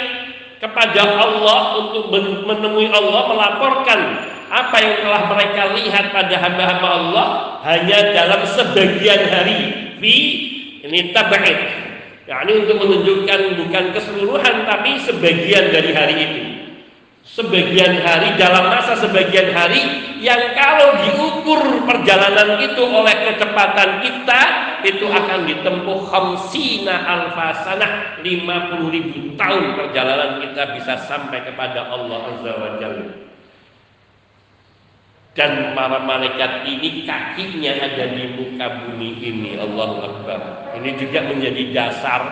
[0.65, 2.09] kepada Allah untuk
[2.49, 4.01] menemui Allah melaporkan
[4.49, 7.27] apa yang telah mereka lihat pada hamba-hamba Allah
[7.69, 9.61] hanya dalam sebagian hari.
[10.01, 10.17] Fi
[10.89, 11.89] ini tabaid
[12.25, 16.48] yakni untuk menunjukkan bukan keseluruhan tapi sebagian dari hari itu
[17.33, 19.81] sebagian hari dalam masa sebagian hari
[20.19, 24.41] yang kalau diukur perjalanan itu oleh kecepatan kita
[24.87, 32.53] itu akan ditempuh khamsina alfasana 50 ribu tahun perjalanan kita bisa sampai kepada Allah Azza
[32.57, 33.07] wa Jalla
[35.39, 40.41] dan para malaikat ini kakinya ada di muka bumi ini Allah Akbar.
[40.75, 42.23] Ini juga menjadi dasar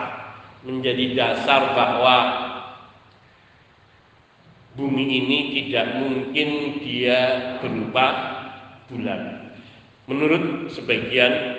[0.67, 2.15] menjadi dasar bahwa
[4.77, 7.19] bumi ini tidak mungkin dia
[7.59, 8.05] berupa
[8.87, 9.51] bulan.
[10.05, 11.57] Menurut sebagian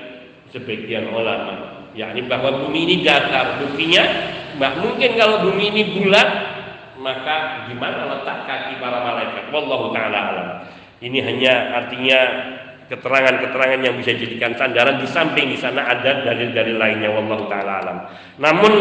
[0.55, 3.61] sebagian ulama, yakni bahwa bumi ini datar.
[3.61, 4.03] Buktinya,
[4.57, 6.29] mbak mungkin kalau bumi ini bulat,
[7.03, 9.45] maka gimana letak kaki para malaikat?
[9.53, 10.49] Wallahu taala alam.
[11.03, 11.53] Ini hanya
[11.85, 12.21] artinya
[12.89, 17.99] keterangan-keterangan yang bisa dijadikan sandaran di samping di sana ada dalil-dalil lainnya wallahu taala alam.
[18.41, 18.73] Namun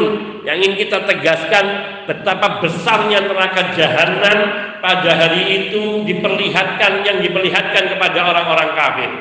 [0.47, 1.65] yang ingin kita tegaskan
[2.07, 4.37] betapa besarnya neraka jahanam
[4.79, 9.11] pada hari itu diperlihatkan yang diperlihatkan kepada orang-orang kafir.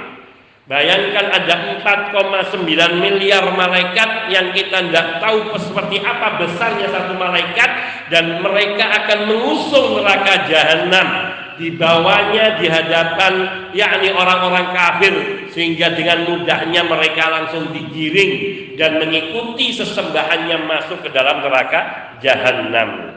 [0.67, 2.67] Bayangkan ada 4,9
[2.99, 7.71] miliar malaikat yang kita tidak tahu seperti apa besarnya satu malaikat
[8.11, 11.26] dan mereka akan mengusung neraka jahanam
[11.57, 13.35] dibawanya di hadapan
[13.73, 15.15] yakni orang-orang kafir
[15.53, 18.33] sehingga dengan mudahnya mereka langsung digiring
[18.77, 23.17] dan mengikuti sesembahannya masuk ke dalam neraka jahanam.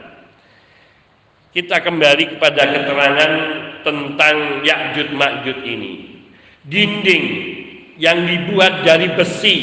[1.50, 3.32] Kita kembali kepada keterangan
[3.82, 5.92] tentang Ya'jud Ma'jud ini.
[6.62, 7.24] Dinding
[7.98, 9.56] yang dibuat dari besi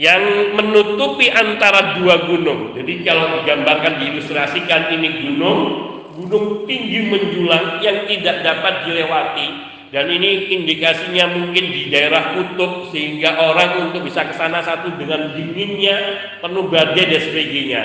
[0.00, 2.72] yang menutupi antara dua gunung.
[2.72, 9.48] Jadi kalau digambarkan diilustrasikan ini gunung, gunung tinggi menjulang yang tidak dapat dilewati.
[9.90, 15.34] Dan ini indikasinya mungkin di daerah kutub sehingga orang untuk bisa ke sana satu dengan
[15.34, 15.98] dinginnya
[16.38, 17.84] penuh badai dan sebagainya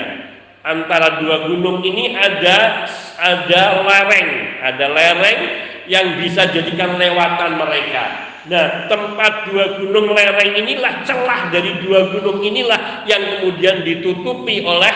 [0.66, 2.90] antara dua gunung ini ada
[3.22, 5.40] ada lereng ada lereng
[5.86, 8.34] yang bisa jadikan lewatan mereka.
[8.46, 14.94] Nah, tempat dua gunung lereng inilah celah dari dua gunung inilah yang kemudian ditutupi oleh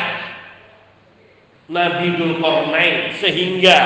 [1.70, 3.78] Nabi Dzulkarnain sehingga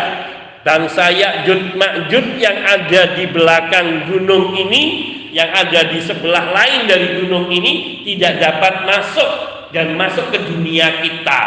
[0.64, 7.20] bangsa Ya'jud Ma'jud yang ada di belakang gunung ini yang ada di sebelah lain dari
[7.20, 9.30] gunung ini tidak dapat masuk
[9.76, 11.40] dan masuk ke dunia kita.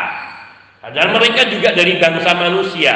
[0.84, 2.93] Padahal mereka juga dari bangsa manusia,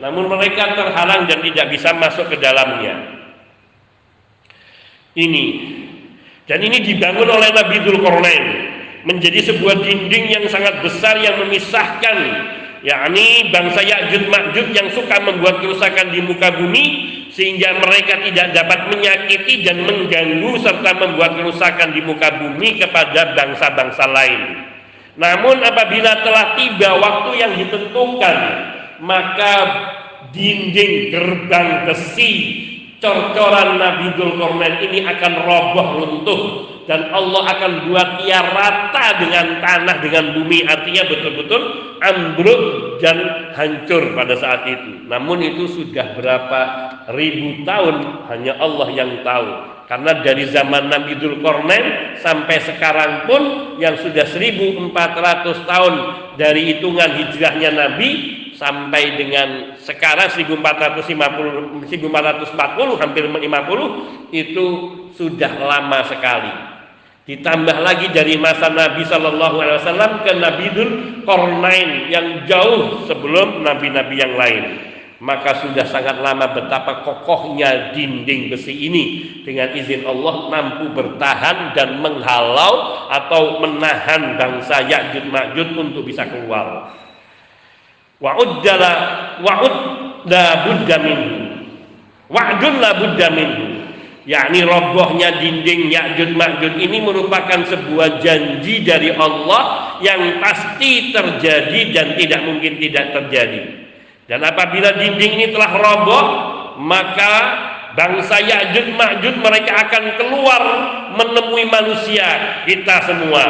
[0.00, 2.96] namun mereka terhalang dan tidak bisa masuk ke dalamnya.
[5.18, 5.46] Ini.
[6.48, 8.44] Dan ini dibangun oleh Nabi Dzulkarnain
[9.04, 12.18] menjadi sebuah dinding yang sangat besar yang memisahkan
[12.80, 16.84] yakni bangsa Ya'jud Ma'jud yang suka membuat kerusakan di muka bumi
[17.30, 24.04] sehingga mereka tidak dapat menyakiti dan mengganggu serta membuat kerusakan di muka bumi kepada bangsa-bangsa
[24.10, 24.66] lain.
[25.20, 28.36] Namun apabila telah tiba waktu yang ditentukan,
[29.04, 29.54] maka
[30.32, 32.32] dinding gerbang besi
[33.00, 36.42] cor-coran Nabi Dzulkarnain ini akan roboh runtuh
[36.90, 40.66] dan Allah akan buat ia rata dengan tanah dengan bumi.
[40.66, 41.62] Artinya betul-betul
[42.02, 42.62] ambruk
[42.98, 45.06] dan hancur pada saat itu.
[45.06, 46.60] Namun itu sudah berapa
[47.14, 49.70] ribu tahun hanya Allah yang tahu.
[49.86, 53.42] Karena dari zaman Nabi Dzulkarnain sampai sekarang pun
[53.78, 54.90] yang sudah 1400
[55.70, 55.94] tahun
[56.42, 58.10] dari hitungan hijrahnya Nabi
[58.58, 64.66] sampai dengan sekarang 1450 1440 hampir 50 itu
[65.14, 66.79] sudah lama sekali.
[67.30, 70.90] Ditambah lagi dari masa Nabi Shallallahu Alaihi Wasallam ke Nabi Dul
[71.22, 74.64] Kornain yang jauh sebelum nabi-nabi yang lain.
[75.22, 79.04] Maka sudah sangat lama betapa kokohnya dinding besi ini.
[79.46, 86.98] Dengan izin Allah mampu bertahan dan menghalau atau menahan bangsa Ya'jud Ma'jud untuk bisa keluar.
[88.18, 88.74] Wa'udda
[89.38, 91.30] wa'udda budda minhu.
[92.26, 93.69] Wa'dun la budda minhu
[94.28, 102.06] yakni robohnya dinding Ya'jud Ma'jud ini merupakan sebuah janji dari Allah yang pasti terjadi dan
[102.16, 103.62] tidak mungkin tidak terjadi.
[104.28, 106.24] Dan apabila dinding ini telah roboh
[106.80, 107.32] maka
[107.96, 110.62] bangsa Ya'jud Ma'jud mereka akan keluar
[111.16, 113.44] menemui manusia kita semua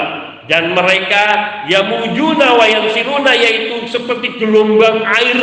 [0.51, 1.25] dan mereka
[1.71, 5.39] yamujuna wa yansiruna yaitu seperti gelombang air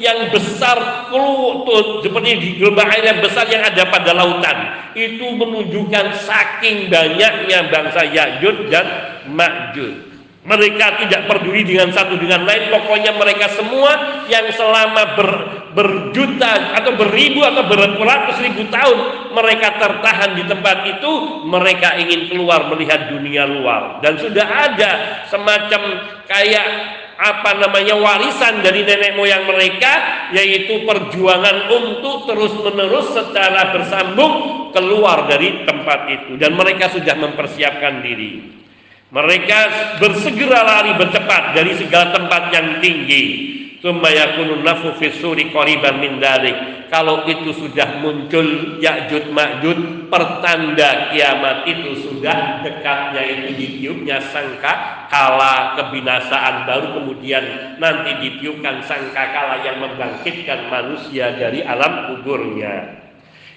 [0.00, 4.58] yang besar kelutut seperti di gelombang air yang besar yang ada pada lautan.
[4.96, 8.86] Itu menunjukkan saking banyaknya bangsa Ya'jud dan
[9.28, 10.07] Ma'jud
[10.48, 12.72] mereka tidak peduli dengan satu dengan lain.
[12.72, 15.30] Pokoknya mereka semua yang selama ber,
[15.76, 18.98] berjuta atau beribu atau beratus ribu tahun
[19.36, 21.12] mereka tertahan di tempat itu
[21.44, 24.00] mereka ingin keluar melihat dunia luar.
[24.00, 25.80] Dan sudah ada semacam
[26.24, 26.66] kayak
[27.18, 34.32] apa namanya warisan dari nenek moyang mereka yaitu perjuangan untuk terus menerus secara bersambung
[34.72, 36.40] keluar dari tempat itu.
[36.40, 38.57] Dan mereka sudah mempersiapkan diri
[39.08, 39.58] mereka
[39.96, 43.56] bersegera lari bercepat dari segala tempat yang tinggi.
[43.78, 46.90] Yakunu nafu fi suri qariban min dalik.
[46.90, 55.76] Kalau itu sudah muncul Ya'jud Ma'jud, pertanda kiamat itu sudah dekatnya itu ditiupnya sangka kala
[55.76, 63.04] kebinasaan baru kemudian nanti ditiupkan sangka kala yang membangkitkan manusia dari alam kuburnya.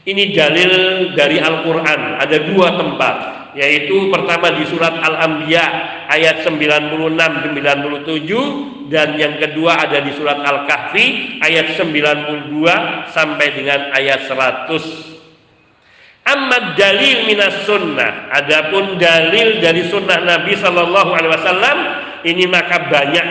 [0.03, 0.71] Ini dalil
[1.15, 2.19] dari Al-Qur'an.
[2.19, 5.65] Ada dua tempat yaitu pertama di surat Al-Anbiya
[6.07, 12.55] ayat 96 97 dan yang kedua ada di surat Al-Kahfi ayat 92
[13.11, 15.11] sampai dengan ayat 100
[16.21, 21.77] Amma dalil minas sunnah Adapun dalil dari sunnah Nabi Sallallahu Alaihi Wasallam
[22.21, 23.27] ini maka banyak.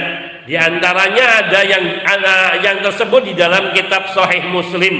[0.50, 4.98] Di antaranya ada yang ada yang tersebut di dalam kitab Sahih Muslim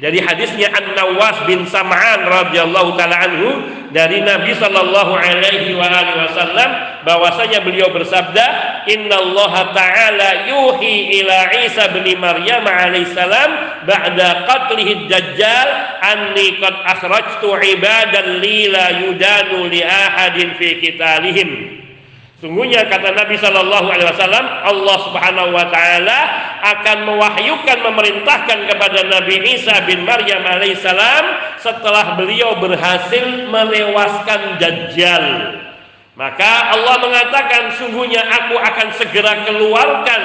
[0.00, 3.48] dari hadisnya An Nawas bin Sam'an radhiyallahu taala anhu
[3.92, 6.70] dari Nabi sallallahu alaihi wasallam
[7.04, 8.46] bahwasanya beliau bersabda
[8.88, 15.68] Allah taala yuhi ila Isa bin Maryam alaihi salam ba'da qatlihi dajjal
[16.00, 21.79] anni qad akhrajtu ibadan li la yudanu li ahadin fi qitalihim
[22.40, 26.18] Sungguhnya kata Nabi Shallallahu Alaihi Wasallam, Allah Subhanahu Wa Taala
[26.72, 31.24] akan mewahyukan memerintahkan kepada Nabi Isa bin Maryam alaihissalam
[31.60, 35.26] setelah beliau berhasil melewaskan Dajjal.
[36.16, 40.22] Maka Allah mengatakan, sungguhnya aku akan segera keluarkan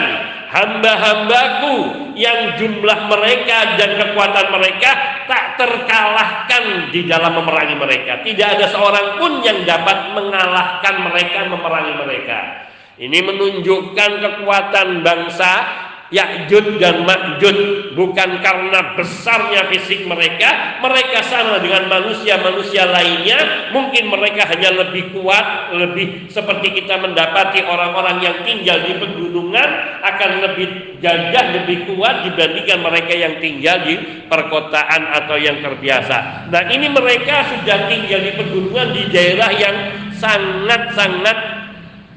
[0.55, 1.75] hamba-hambaku
[2.15, 4.89] yang jumlah mereka dan kekuatan mereka
[5.27, 8.23] tak terkalahkan di dalam memerangi mereka.
[8.23, 12.39] Tidak ada seorang pun yang dapat mengalahkan mereka, memerangi mereka.
[12.95, 15.51] Ini menunjukkan kekuatan bangsa
[16.13, 17.89] Ya'jud dan Ma'jud.
[17.97, 23.71] Bukan karena besarnya fisik mereka mereka sama dengan manusia-manusia lainnya.
[23.73, 29.69] Mungkin mereka hanya lebih kuat lebih seperti kita mendapati orang-orang yang tinggal di pegunungan
[30.05, 30.67] akan lebih
[31.01, 33.97] gagah lebih kuat dibandingkan mereka yang tinggal di
[34.29, 36.49] perkotaan atau yang terbiasa.
[36.53, 39.75] Nah ini mereka sudah tinggal di pegunungan di daerah yang
[40.13, 41.37] sangat-sangat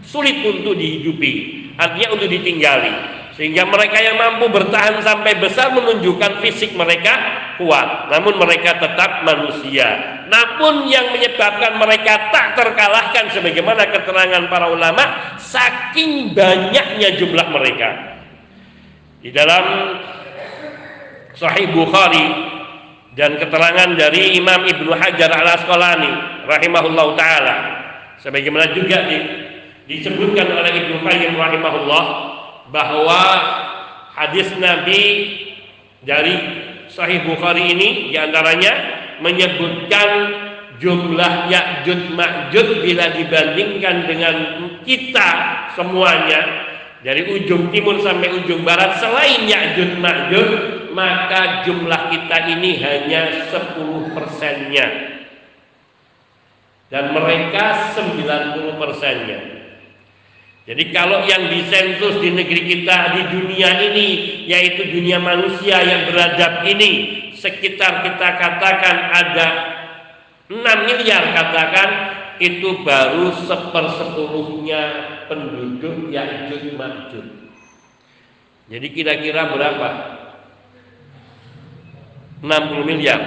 [0.05, 1.57] sulit untuk dihidupi.
[1.79, 7.15] Artinya untuk ditinggali sehingga mereka yang mampu bertahan sampai besar menunjukkan fisik mereka
[7.55, 8.11] kuat.
[8.11, 9.87] Namun mereka tetap manusia.
[10.27, 18.19] Namun yang menyebabkan mereka tak terkalahkan sebagaimana keterangan para ulama saking banyaknya jumlah mereka.
[19.23, 19.95] Di dalam
[21.39, 22.27] Sahih Bukhari
[23.15, 26.11] dan keterangan dari Imam Ibnu Hajar Al Asqalani
[26.51, 27.57] rahimahullah taala
[28.19, 29.19] sebagaimana juga di,
[29.87, 32.05] disebutkan oleh Ibnu Qayyim rahimahullah
[32.69, 33.23] bahwa
[34.13, 35.03] hadis Nabi
[36.05, 36.35] dari
[36.93, 38.73] Sahih Bukhari ini di antaranya
[39.21, 40.09] menyebutkan
[40.79, 44.37] jumlah Ya'jud Ma'jud bila dibandingkan dengan
[44.87, 45.31] kita
[45.75, 46.67] semuanya.
[46.99, 50.51] Dari ujung timur sampai ujung barat selain Ya'jud Ma'jud
[50.91, 54.87] maka jumlah kita ini hanya 10 persennya.
[56.89, 59.58] Dan mereka 90 persennya
[60.69, 64.09] jadi kalau yang disensus di negeri kita di dunia ini
[64.45, 66.91] yaitu dunia manusia yang beradab ini
[67.33, 69.49] sekitar kita katakan ada
[70.53, 71.89] 6 miliar katakan
[72.37, 74.83] itu baru sepersepuluhnya
[75.25, 77.27] penduduk yang Ma'jud.
[78.69, 79.89] Jadi kira-kira berapa?
[82.45, 83.21] 60 miliar.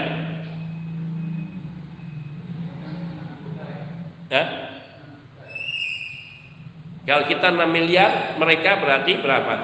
[4.29, 4.70] Hah?
[7.01, 9.55] Kalau kita 6 miliar, mereka berarti berapa?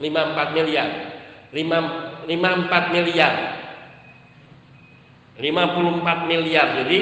[0.00, 0.88] 54 miliar.
[1.54, 3.34] 5, 54 miliar.
[5.40, 6.66] 54 miliar.
[6.84, 6.98] Jadi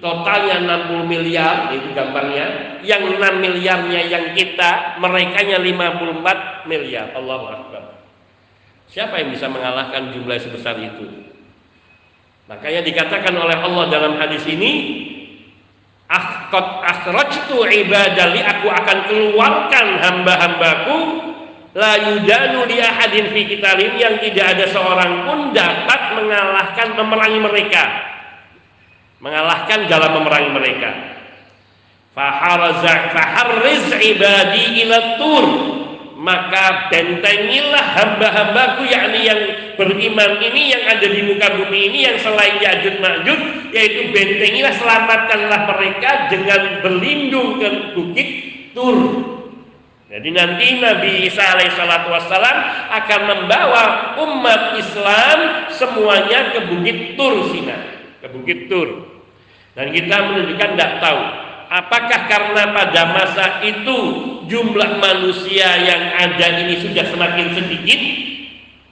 [0.00, 0.56] totalnya
[0.88, 2.78] 60 miliar itu gampangnya.
[2.80, 7.12] Yang 6 miliarnya yang kita, mereka nya 54 miliar.
[7.12, 7.84] Allah Akbar.
[8.88, 11.28] Siapa yang bisa mengalahkan jumlah sebesar itu?
[12.48, 14.72] Makanya dikatakan oleh Allah dalam hadis ini,
[16.08, 20.98] Akot akhrajtu ibadali aku akan keluarkan hamba-hambaku.
[21.76, 27.84] La yudanu li ahadin fi kitalim yang tidak ada seorang pun dapat mengalahkan memerangi mereka.
[29.20, 30.90] Mengalahkan dalam memerangi mereka.
[32.16, 35.44] Faharriz ibadi ila tur
[36.18, 39.40] maka bentengilah hamba-hambaku yakni yang
[39.78, 43.40] beriman ini yang ada di muka bumi ini yang selain Yajud Ma'jud
[43.70, 48.28] yaitu bentengilah selamatkanlah mereka dengan berlindung ke bukit
[48.74, 48.98] Tur.
[50.10, 52.56] Jadi nanti Nabi Isa alaihissalatu wassalam
[52.98, 53.84] akan membawa
[54.18, 57.78] umat Islam semuanya ke bukit Tur Sina
[58.18, 59.06] ke bukit Tur.
[59.78, 63.96] Dan kita menunjukkan tidak tahu apakah karena pada masa itu
[64.48, 68.00] jumlah manusia yang ada ini sudah semakin sedikit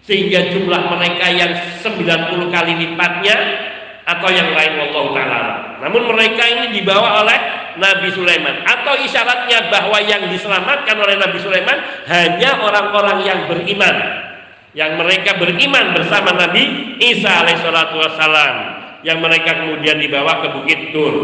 [0.07, 1.53] sehingga jumlah mereka yang
[1.83, 3.37] 90 kali lipatnya
[4.07, 5.55] atau yang lain Allah taala.
[5.83, 7.39] Namun mereka ini dibawa oleh
[7.75, 8.63] Nabi Sulaiman.
[8.63, 11.75] Atau isyaratnya bahwa yang diselamatkan oleh Nabi Sulaiman
[12.07, 13.97] hanya orang-orang yang beriman.
[14.79, 18.55] Yang mereka beriman bersama Nabi Isa alaihissalatu wassalam.
[19.03, 21.15] Yang mereka kemudian dibawa ke Bukit Tur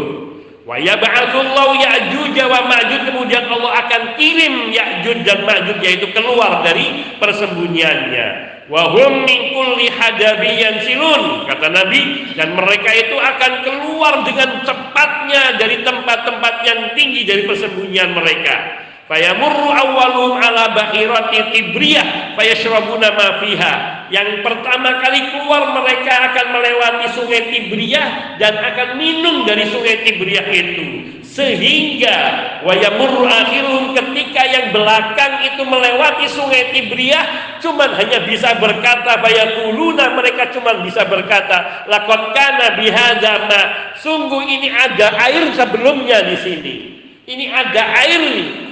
[0.63, 7.03] Wa yab'atsullahu Ya'juj wa Ma'juj kemudian Allah akan kirim Ya'juj dan Ma'juj yaitu keluar dari
[7.19, 8.27] persembunyiannya.
[8.71, 15.59] Wa hum min kulli hadabiyyan silun kata Nabi dan mereka itu akan keluar dengan cepatnya
[15.59, 18.87] dari tempat-tempat yang tinggi dari persembunyian mereka.
[19.11, 23.75] Fayamurru awwaluhum ala bahirati tibriyah fayashrabuna ma fiha.
[24.13, 30.47] Yang pertama kali keluar mereka akan melewati sungai Tibriyah dan akan minum dari sungai Tibriyah
[30.53, 30.85] itu.
[31.25, 32.17] Sehingga
[32.61, 40.53] wayamurru akhirum ketika yang belakang itu melewati sungai Tibriyah cuman hanya bisa berkata bayakuluna mereka
[40.53, 43.61] cuman bisa berkata laqad kana bihadza ma
[43.97, 46.75] sungguh ini ada air sebelumnya di sini
[47.23, 48.21] ini ada air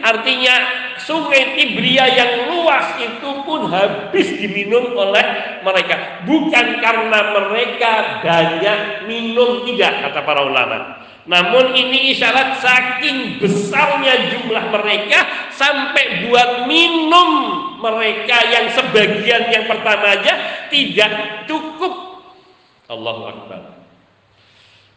[0.04, 0.56] artinya
[1.08, 5.26] sungai Tibria yang luas itu pun habis diminum oleh
[5.66, 6.24] mereka.
[6.28, 11.02] Bukan karena mereka banyak minum tidak kata para ulama.
[11.26, 17.30] Namun ini isyarat saking besarnya jumlah mereka sampai buat minum
[17.78, 20.34] mereka yang sebagian yang pertama aja
[20.74, 21.93] tidak cukup.
[22.89, 23.62] Allahu Akbar.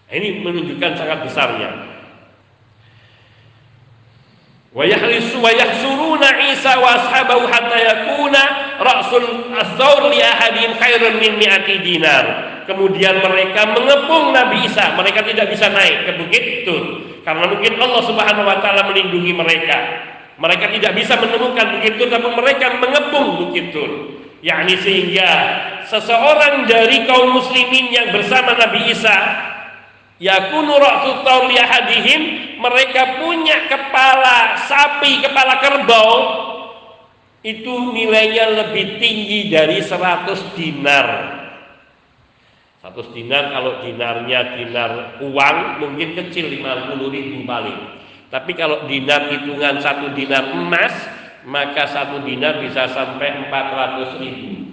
[0.09, 1.94] Ini menunjukkan sangat besarnya
[6.51, 8.43] Isa wa ashabahu hatta yakuna
[8.83, 12.25] ra'sul as-saur li ahadin khairun min mi'ati dinar.
[12.67, 14.99] Kemudian mereka mengepung Nabi Isa.
[14.99, 19.79] Mereka tidak bisa naik ke bukit Tur karena mungkin Allah Subhanahu wa taala melindungi mereka.
[20.43, 25.31] Mereka tidak bisa menemukan bukit Tur tapi mereka mengepung bukit Tur yakni sehingga
[25.89, 29.17] seseorang dari kaum muslimin yang bersama Nabi Isa
[30.23, 31.23] yakunu ra'su
[32.65, 36.15] mereka punya kepala sapi, kepala kerbau
[37.45, 41.07] itu nilainya lebih tinggi dari 100 dinar.
[42.81, 48.01] 100 dinar kalau dinarnya dinar uang mungkin kecil 50 ribu paling.
[48.33, 50.93] Tapi kalau dinar hitungan satu dinar emas
[51.45, 54.73] maka satu dinar bisa sampai 400 ribu.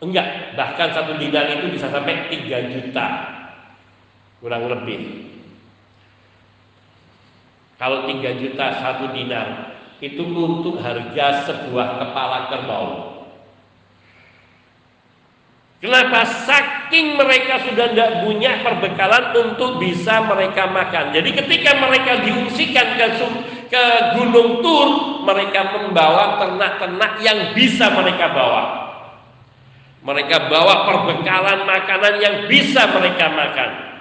[0.00, 3.06] Enggak, bahkan satu dinar itu bisa sampai 3 juta
[4.44, 5.24] kurang lebih.
[7.80, 9.72] Kalau 3 juta satu dinar
[10.04, 12.88] itu untuk harga sebuah kepala kerbau.
[15.80, 16.28] Kenapa?
[16.44, 21.16] Saking mereka sudah tidak punya perbekalan untuk bisa mereka makan.
[21.16, 23.06] Jadi ketika mereka diungsikan ke,
[23.72, 23.84] ke
[24.16, 24.88] Gunung Tur,
[25.24, 28.62] mereka membawa ternak-ternak yang bisa mereka bawa.
[30.04, 33.93] Mereka bawa perbekalan makanan yang bisa mereka makan.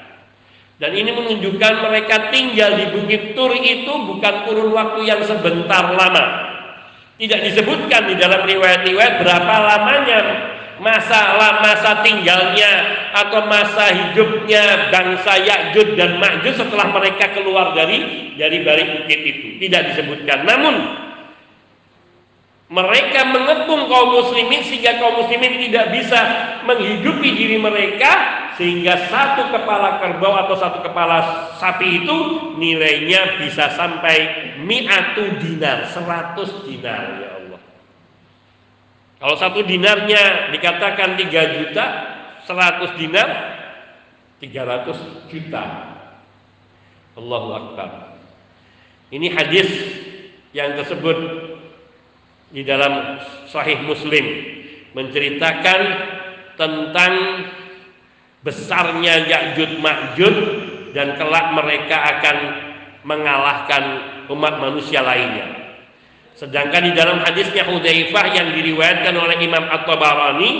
[0.84, 6.52] Dan ini menunjukkan mereka tinggal di Bukit Tur itu bukan kurun waktu yang sebentar lama.
[7.16, 10.20] Tidak disebutkan di dalam riwayat-riwayat berapa lamanya
[10.84, 18.68] masa masa tinggalnya atau masa hidupnya bangsa Ya'jud dan Ma'jud setelah mereka keluar dari dari
[18.68, 19.48] balik bukit itu.
[19.64, 20.44] Tidak disebutkan.
[20.44, 20.76] Namun
[22.76, 26.20] mereka mengepung kaum muslimin sehingga kaum muslimin tidak bisa
[26.68, 32.18] menghidupi diri mereka sehingga satu kepala kerbau atau satu kepala sapi itu
[32.58, 34.18] nilainya bisa sampai
[34.62, 37.62] mi'atu dinar, seratus dinar ya Allah.
[39.18, 41.86] Kalau satu dinarnya dikatakan 3 juta,
[42.46, 43.30] 100 dinar
[44.44, 45.64] 300 juta.
[47.14, 48.18] Allahu Akbar.
[49.14, 49.70] Ini hadis
[50.54, 51.18] yang tersebut
[52.54, 54.26] di dalam Sahih Muslim
[54.94, 55.82] menceritakan
[56.54, 57.14] tentang
[58.44, 60.36] besarnya Ya'jud Ma'jud
[60.92, 62.38] dan kelak mereka akan
[63.04, 63.84] mengalahkan
[64.32, 65.64] umat manusia lainnya.
[66.34, 70.52] Sedangkan di dalam hadisnya Hudzaifah yang diriwayatkan oleh Imam At-Tabarani,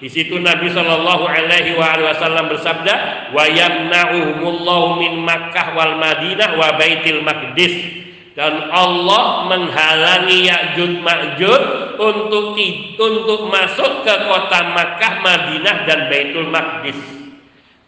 [0.00, 2.94] di situ Nabi Shallallahu alaihi wasallam bersabda,
[3.36, 8.00] "Wa yamna'uhumullahu min Makkah wal Madinah wa Baitil Maqdis."
[8.32, 11.62] Dan Allah menghalangi Ya'jud Ma'jud
[12.00, 12.56] untuk
[12.96, 17.19] untuk masuk ke kota Makkah, Madinah dan Baitul Maqdis.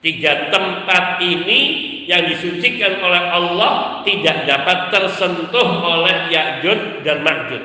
[0.02, 1.60] Tiga tempat ini
[2.10, 7.62] yang disucikan oleh Allah tidak dapat tersentuh oleh Ya'jud dan Ma'jud.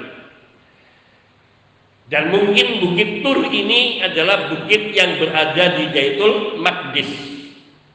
[2.08, 7.10] Dan mungkin bukit Tur ini adalah bukit yang berada di Baitul Maqdis,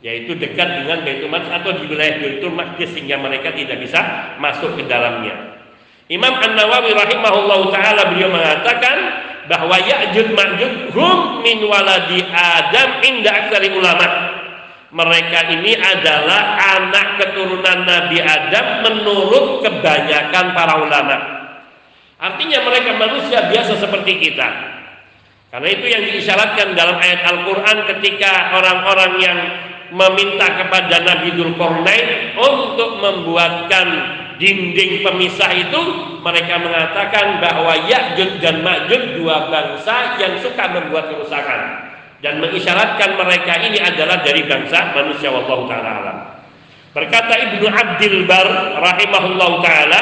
[0.03, 4.75] yaitu dekat dengan Baitul Maqdis atau di wilayah Baitul Maqdis sehingga mereka tidak bisa masuk
[4.75, 5.55] ke dalamnya.
[6.11, 8.97] Imam An-Nawawi rahimahullah taala beliau mengatakan
[9.47, 14.32] bahwa Ya'jud Ma'jud hum min waladi Adam inda aksari ulama
[14.93, 21.17] mereka ini adalah anak keturunan Nabi Adam menurut kebanyakan para ulama.
[22.21, 24.49] Artinya mereka manusia biasa seperti kita.
[25.49, 29.39] Karena itu yang diisyaratkan dalam ayat Al-Quran ketika orang-orang yang
[29.93, 33.87] meminta kepada Nabi Dzulqarnain untuk membuatkan
[34.41, 35.81] dinding pemisah itu
[36.25, 41.92] mereka mengatakan bahwa Ya'jud dan Ma'jud dua bangsa yang suka membuat kerusakan
[42.23, 46.39] dan mengisyaratkan mereka ini adalah dari bangsa manusia wallahu taala.
[46.95, 50.01] Berkata Ibnu Abdul Bar rahimahullahu taala,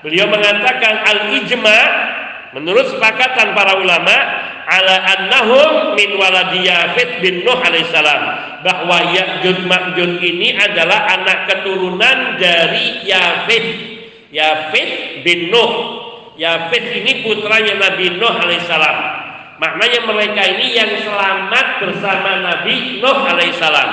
[0.00, 1.78] beliau mengatakan al-ijma
[2.56, 4.16] menurut sepakatan para ulama
[4.64, 8.22] ala annahum min waladi Yafid bin Nuh alaihissalam
[8.64, 13.64] bahwa Ya'jud Ma'jud ini adalah anak keturunan dari Yafid.
[14.32, 16.00] Yafid bin Nuh.
[16.40, 19.21] Yafid ini putranya Nabi Nuh alaihissalam
[19.62, 23.90] Maknanya mereka ini yang selamat bersama Nabi Nuh alaihissalam.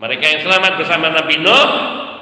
[0.00, 1.68] Mereka yang selamat bersama Nabi Nuh,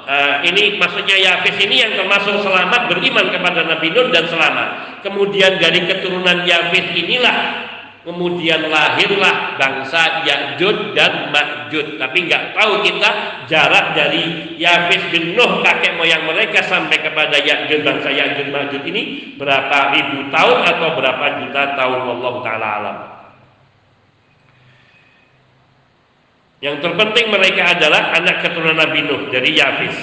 [0.03, 4.99] uh, ini maksudnya Yafis ini yang termasuk selamat beriman kepada Nabi Nuh dan selamat.
[5.07, 7.71] Kemudian dari keturunan Yafis inilah
[8.05, 11.97] Kemudian lahirlah bangsa Ya'jud dan Ma'jud.
[11.97, 13.09] Tapi nggak tahu kita
[13.49, 19.33] jarak dari Yafis bin Nuh kakek moyang mereka sampai kepada Ya'jud bangsa Ya'jud Ma'jud ini
[19.41, 22.97] berapa ribu tahun atau berapa juta tahun Allah taala alam.
[26.61, 29.97] Yang terpenting mereka adalah anak keturunan Nabi Nuh dari Yafis.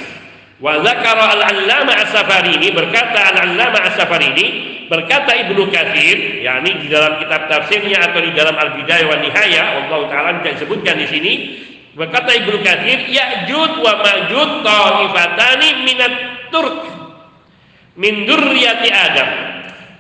[0.59, 4.47] Wa zakara al-allama as-safarini berkata al-allama as-safarini
[4.93, 10.01] berkata Ibnu Katsir yakni di dalam kitab tafsirnya atau di dalam Al-Bidayah wa Nihayah Allah
[10.13, 11.33] taala tidak disebutkan di sini
[11.97, 16.15] berkata Ibnu Katsir Ya'jud wa Ma'jud ta'ifatani minat
[16.53, 16.85] Turk
[17.97, 19.31] min durriyati Adam.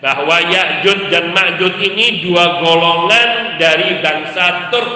[0.04, 4.92] Bahwa Ya'jud dan Ma'jud ini dua golongan dari bangsa Turk.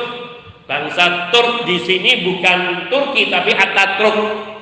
[0.68, 4.52] Bangsa Turk di sini bukan Turki tapi Ataturk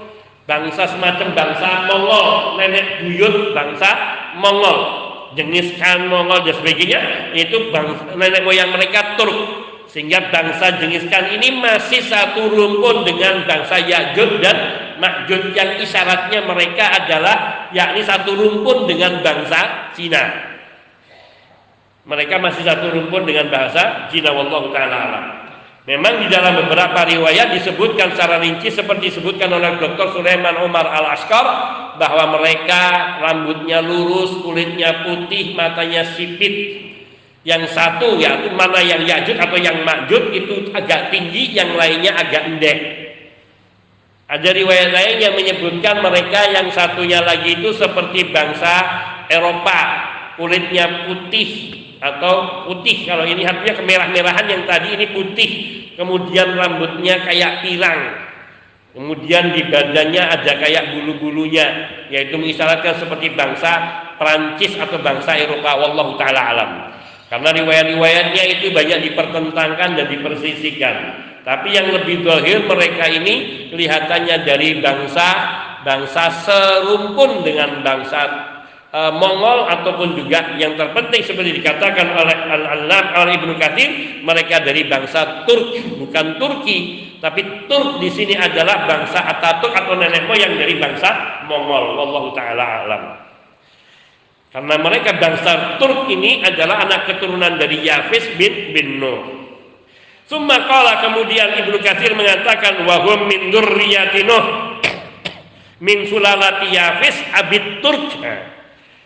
[0.44, 3.88] bangsa semacam bangsa Mongol nenek buyut bangsa
[4.36, 5.03] Mongol
[5.34, 7.00] jenis kan Mongol dan sebagainya
[7.36, 9.66] itu bangsa, nenek moyang mereka Turk.
[9.90, 14.56] Sehingga bangsa jenis kan ini masih satu rumpun dengan bangsa Yajud dan
[14.98, 20.50] Majud yang isyaratnya mereka adalah yakni satu rumpun dengan bangsa Cina.
[22.10, 25.43] Mereka masih satu rumpun dengan bahasa Cina wallahu taala
[25.84, 30.16] Memang di dalam beberapa riwayat disebutkan secara rinci seperti disebutkan oleh Dr.
[30.16, 31.44] Sulaiman Umar Al-Askar
[32.00, 32.80] bahwa mereka
[33.20, 36.80] rambutnya lurus, kulitnya putih, matanya sipit.
[37.44, 42.48] Yang satu yaitu mana yang Yajud atau yang Majud itu agak tinggi, yang lainnya agak
[42.48, 42.78] endek.
[44.24, 48.74] Ada riwayat lain yang menyebutkan mereka yang satunya lagi itu seperti bangsa
[49.28, 49.80] Eropa,
[50.40, 55.50] kulitnya putih, atau putih kalau ini artinya kemerah-merahan yang tadi ini putih.
[55.94, 58.24] Kemudian rambutnya kayak pirang
[58.94, 61.66] kemudian di badannya ada kayak bulu-bulunya
[62.08, 63.72] yaitu mengisyaratkan seperti bangsa
[64.16, 65.74] Prancis atau bangsa Eropa.
[65.74, 66.70] Wallahu taala alam.
[67.26, 70.96] Karena riwayat-riwayatnya itu banyak dipertentangkan dan dipersisikan.
[71.42, 75.28] Tapi yang lebih dohir mereka ini kelihatannya dari bangsa
[75.84, 78.53] bangsa serumpun dengan bangsa
[78.94, 84.86] e, Mongol ataupun juga yang terpenting seperti dikatakan oleh Al-Allam al Ibnu Katsir mereka dari
[84.86, 86.78] bangsa Turk bukan Turki.
[87.18, 91.98] Tapi Turk di sini adalah bangsa Ataturk atau nenek moyang dari bangsa Mongol.
[91.98, 93.02] Wallahu taala alam.
[94.54, 99.44] Karena mereka bangsa Turk ini adalah anak keturunan dari Yafis bin bin Nuh
[100.24, 104.24] Summa qala kemudian Ibnu Katsir mengatakan wahum min dzurriyyati
[105.86, 108.22] min sulalati Yafis abid Turk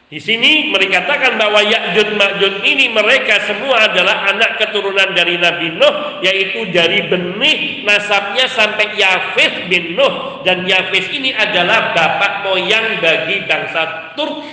[0.08, 1.04] di sini mereka
[1.36, 7.84] bahwa Ya'jud Ma'jud ini mereka semua adalah anak keturunan dari Nabi Nuh yaitu dari benih
[7.84, 14.48] nasabnya sampai Yafis bin Nuh dan Yafis ini adalah bapak moyang bagi bangsa Turk.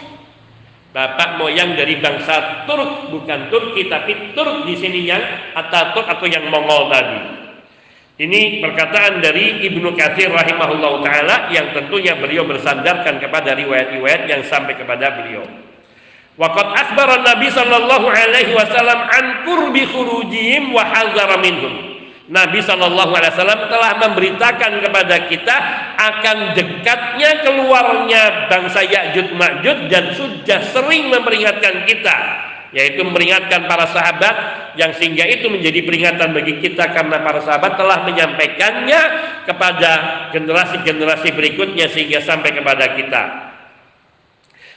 [0.91, 5.24] Bapak moyang dari bangsa Turk bukan Turki tapi Turk di sini yang
[5.56, 7.34] Ataturk atau yang Mongol tadi.
[8.16, 14.80] Ini perkataan dari Ibnu Katsir rahimahullah taala yang tentunya beliau bersandarkan kepada riwayat-riwayat yang sampai
[14.80, 15.43] kepada beliau.
[16.39, 21.95] Waqad akhbara Nabi sallallahu alaihi wasallam an qurbi khurujihim wa hadzara minhum.
[22.32, 25.55] Nabi sallallahu alaihi wasallam telah memberitakan kepada kita
[25.99, 32.16] akan dekatnya keluarnya bangsa Ya'jud Ma'jud dan sudah sering memperingatkan kita
[32.76, 34.36] yaitu memperingatkan para sahabat
[34.76, 39.01] yang sehingga itu menjadi peringatan bagi kita karena para sahabat telah menyampaikannya
[39.47, 39.91] kepada
[40.36, 43.23] generasi-generasi berikutnya sehingga sampai kepada kita.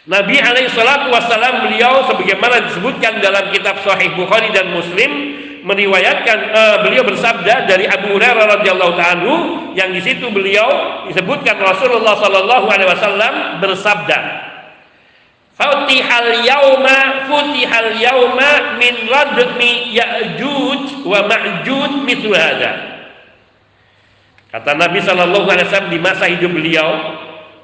[0.07, 5.11] Nabi alaihi salatu wasallam beliau sebagaimana disebutkan dalam kitab Sahih Bukhari dan Muslim
[5.67, 9.37] meriwayatkan uh, beliau bersabda dari Abu Hurairah radhiyallahu taala
[9.75, 14.48] yang di situ beliau disebutkan Rasulullah sallallahu alaihi wasallam bersabda
[15.59, 23.03] Futihal yauma futihal yauma min radmi ya'juj wa ma'juj mithlu hada.
[24.55, 26.89] Kata Nabi sallallahu alaihi wasallam di masa hidup beliau,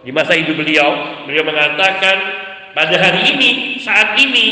[0.03, 2.17] di masa hidup beliau, beliau mengatakan
[2.75, 4.47] pada hari ini, saat ini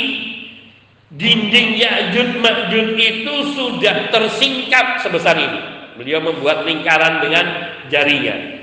[1.11, 5.61] dinding Ya'juj Ma'juj itu sudah tersingkap sebesar ini.
[5.99, 8.62] Beliau membuat lingkaran dengan jarinya.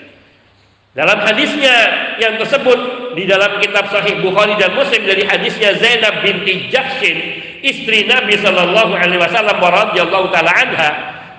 [0.98, 1.76] Dalam hadisnya
[2.18, 7.18] yang tersebut di dalam kitab Sahih Bukhari dan Muslim dari hadisnya Zainab binti Jahshin
[7.62, 10.90] istri Nabi Shallallahu Alaihi Wasallam radhiyallahu taala anha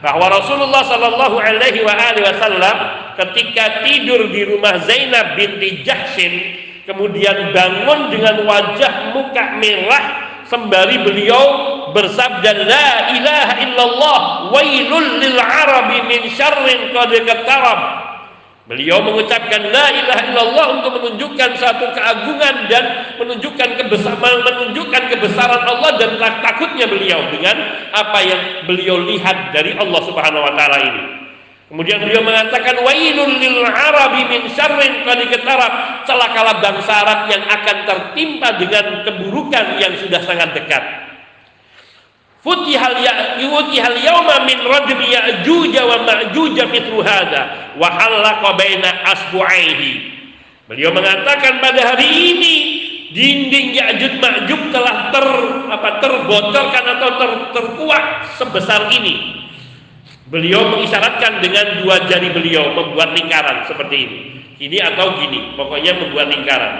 [0.06, 2.76] bahwa Rasulullah Shallallahu Alaihi Wasallam
[3.18, 6.54] ketika tidur di rumah Zainab binti Jahshin
[6.86, 10.04] kemudian bangun dengan wajah muka merah
[10.46, 11.42] sembari beliau
[11.90, 14.18] bersabda la ilaha illallah
[14.54, 17.10] wailul lil arabi min syarrin qad
[18.70, 25.98] Beliau mengucapkan la ilaha illallah untuk menunjukkan satu keagungan dan menunjukkan kebesaran menunjukkan kebesaran Allah
[25.98, 27.58] dan takutnya beliau dengan
[27.90, 31.02] apa yang beliau lihat dari Allah Subhanahu wa taala ini.
[31.66, 35.18] Kemudian beliau mengatakan wailul lil arabi min syarrin qad
[36.06, 41.09] celakalah bangsa Arab yang akan tertimpa dengan keburukan yang sudah sangat dekat.
[42.40, 49.92] Futihal ya yutihal yauma min rajmi ya'juj wa ma'juj mithlu hadha wa halaqa baina asbu'aihi.
[50.64, 52.54] Beliau mengatakan pada hari ini
[53.10, 55.26] dinding Ya'juj Ma'juj telah ter
[55.66, 58.04] apa terbocorkan atau ter, terkuat
[58.38, 59.42] sebesar ini.
[60.30, 64.18] Beliau mengisyaratkan dengan dua jari beliau membuat lingkaran seperti ini.
[64.62, 66.74] Ini atau gini, pokoknya membuat lingkaran.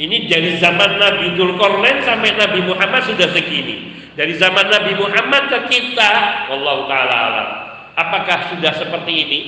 [0.00, 3.92] Ini dari zaman Nabi Dzulkarnain sampai Nabi Muhammad sudah segini.
[4.18, 6.10] Dari zaman Nabi Muhammad ke kita,
[6.50, 7.48] Allah taala alam.
[7.94, 9.40] Apakah sudah seperti ini?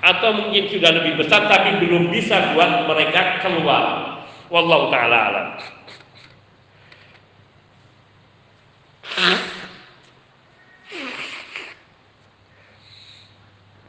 [0.00, 4.16] Atau mungkin sudah lebih besar tapi belum bisa buat mereka keluar.
[4.48, 5.48] Wallahu taala alam.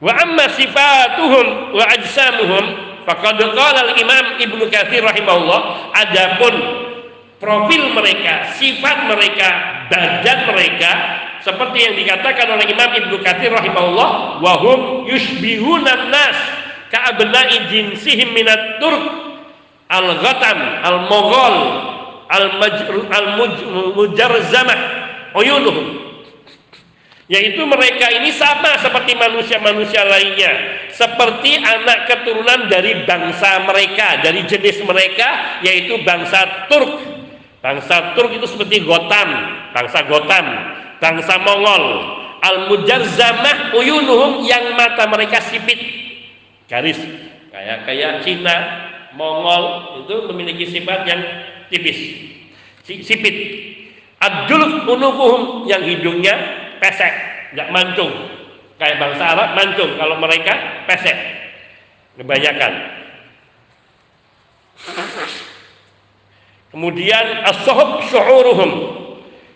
[0.04, 2.64] Wa amma sifatuhum wa ajsamuhum
[3.08, 6.84] faqad qala al-Imam Ibnu Katsir rahimahullah adapun
[7.44, 10.92] profil mereka, sifat mereka, badan mereka
[11.46, 16.38] seperti yang dikatakan oleh Imam Ibnu Katsir rahimahullah wa hum yushbihuna nas
[16.90, 19.22] ka'abna'i jinsihim minat turk.
[19.94, 21.56] Al-ghatam al-moghol
[23.14, 24.80] al-mujarzamah
[25.38, 26.02] uyunuhum.
[27.30, 30.82] Yaitu mereka ini sama seperti manusia-manusia lainnya.
[30.90, 37.13] Seperti anak keturunan dari bangsa mereka dari jenis mereka yaitu bangsa Turk
[37.64, 39.30] bangsa Turk itu seperti Gotam
[39.72, 40.46] bangsa Gotam
[41.00, 41.84] bangsa Mongol
[42.44, 45.80] al-mujarzamah uyunuhum yang mata mereka sipit
[46.68, 47.00] garis
[47.50, 48.84] kayak kayak Cina
[49.14, 49.64] Mongol
[50.06, 51.22] itu memiliki sifat yang
[51.70, 52.00] tipis,
[52.86, 53.36] sipit.
[54.24, 56.32] Adul unukuhum yang hidungnya
[56.80, 57.12] pesek,
[57.54, 58.14] nggak mancung.
[58.80, 60.54] Kayak bangsa Arab mancung, kalau mereka
[60.88, 61.18] pesek.
[62.16, 62.74] Kebanyakan.
[66.74, 68.72] Kemudian as-sohub syu'uruhum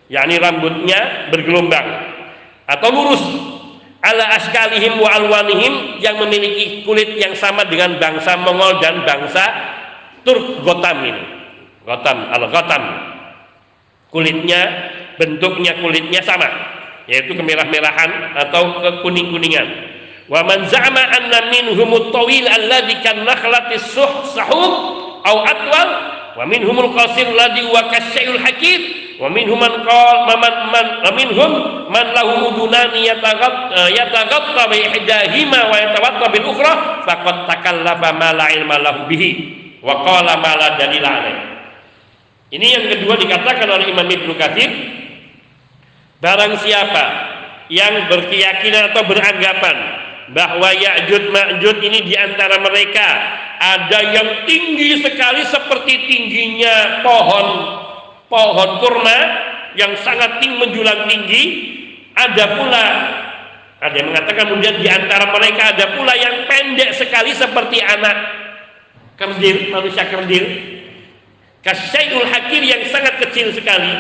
[0.06, 2.14] yakni rambutnya bergelombang
[2.70, 3.24] atau lurus
[4.06, 9.44] ala askalihim wa alwanihim yang memiliki kulit yang sama dengan bangsa Mongol dan bangsa
[10.22, 11.24] Turk Gotam ini.
[11.88, 12.84] Gotam al Gotam.
[14.08, 16.48] Kulitnya, bentuknya kulitnya sama,
[17.12, 19.68] yaitu kemerah-merahan atau kekuning-kuningan.
[20.32, 24.74] Wa man za'ama anna minhum tawil alladhi kan nakhlatis suh sahub
[25.28, 28.82] au atwal wa minhumul qasir alladhi wa kasyai'ul hakim.
[29.18, 31.52] Wa minhum man qala man man wa minhum
[31.90, 38.30] man lahu udunani yataghat eh, yataghatta bi ihdahima wa yatawatta bil ukhra faqad takallafa ma
[38.38, 39.30] la ilma lahu bihi
[39.82, 41.58] wa qala ma la dalila alaih
[42.48, 44.72] ini yang kedua dikatakan oleh Imam Ibnu Katsir.
[46.24, 47.06] Barang siapa
[47.68, 49.76] yang berkeyakinan atau beranggapan
[50.32, 53.08] bahwa Ya'jud Ma'jud ini di antara mereka
[53.58, 57.48] ada yang tinggi sekali seperti tingginya pohon
[58.28, 59.20] pohon kurma
[59.80, 61.44] yang sangat tinggi menjulang tinggi.
[62.18, 62.86] Ada pula
[63.78, 68.18] ada yang mengatakan kemudian di antara mereka ada pula yang pendek sekali seperti anak
[69.22, 70.46] kerdil manusia kerdil.
[71.62, 73.92] Kasyai'ul hakir yang sangat kecil sekali.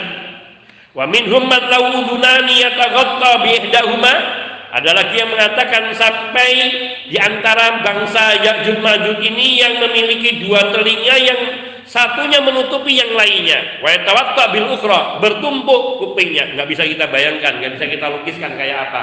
[0.97, 1.69] Wa minhum man
[2.49, 3.53] yataghatta bi
[4.77, 6.49] ada lagi yang mengatakan sampai
[7.09, 11.41] di antara bangsa Ya'juj Ma'juj ini yang memiliki dua telinga yang
[11.89, 13.81] satunya menutupi yang lainnya.
[13.81, 16.53] Wa yatawatta bil ukhra bertumpuk kupingnya.
[16.53, 19.01] Nggak bisa kita bayangkan nggak bisa kita lukiskan kayak apa.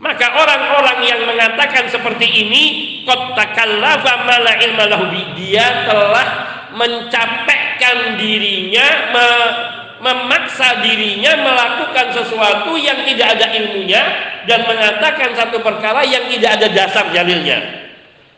[0.00, 2.64] Maka orang-orang yang mengatakan seperti ini
[3.04, 6.28] qad takallafa mala ilma lahu dia telah
[6.72, 9.28] mencapekkan dirinya me,
[10.00, 14.02] memaksa dirinya melakukan sesuatu yang tidak ada ilmunya
[14.48, 17.80] dan mengatakan satu perkara yang tidak ada dasar dalilnya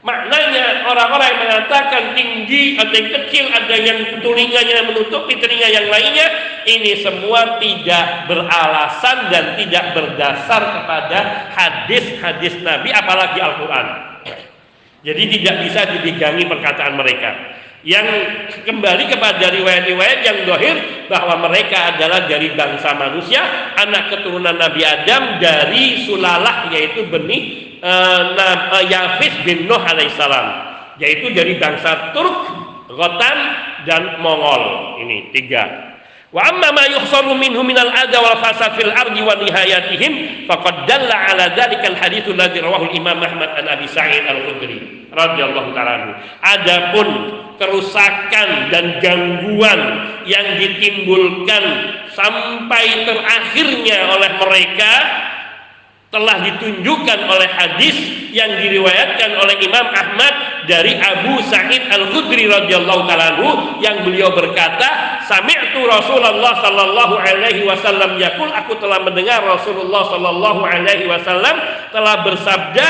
[0.02, 6.26] Maknanya orang-orang yang mengatakan tinggi, ada yang kecil, ada yang telinganya menutupi telinga yang lainnya,
[6.66, 11.18] ini semua tidak beralasan dan tidak berdasar kepada
[11.54, 13.86] hadis-hadis Nabi, apalagi Al-Quran.
[15.06, 17.30] Jadi tidak bisa dipegangi perkataan mereka.
[17.82, 18.06] Yang
[18.62, 20.76] kembali kepada riwayat-riwayat yang dohir
[21.10, 23.42] bahwa mereka adalah dari bangsa manusia,
[23.74, 30.46] anak keturunan Nabi Adam dari sulalah yaitu benih uh, Yafis bin Nuh alaihissalam
[31.02, 32.54] yaitu dari bangsa Turk,
[32.86, 33.38] Rotan
[33.82, 35.91] dan Mongol ini tiga.
[36.32, 41.96] Wa amma ma yuhsaru minal wal fasad fil ardi wa nihayatihim faqad dalla ala al
[42.00, 42.24] hadits
[42.64, 47.08] rawahu Imam Ahmad an Abi Sa'id Al-Khudri radhiyallahu ta'ala Adapun
[47.60, 49.80] kerusakan dan gangguan
[50.24, 51.64] yang ditimbulkan
[52.16, 54.92] sampai terakhirnya oleh mereka
[56.12, 57.96] telah ditunjukkan oleh hadis
[58.36, 63.40] yang diriwayatkan oleh Imam Ahmad dari Abu Sa'id Al-Khudri radhiyallahu taala
[63.80, 71.08] yang beliau berkata, "Sami'tu Rasulullah sallallahu alaihi wasallam yaqul, aku telah mendengar Rasulullah sallallahu alaihi
[71.08, 71.56] wasallam
[71.96, 72.86] telah bersabda,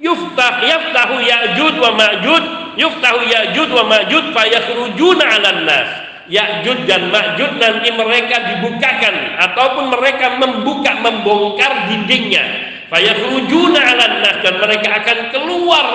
[0.00, 2.44] yuftah yaftahu ya'jud wa ma'jud
[2.80, 9.14] yuftahu ya'jud wa ma'jud fayakhrujuna 'alan nas Ya'jud dan Ma'jud nanti mereka dibukakan
[9.44, 12.44] ataupun mereka membuka membongkar dindingnya
[12.88, 15.86] fayakhrujuna 'alan nas dan mereka akan keluar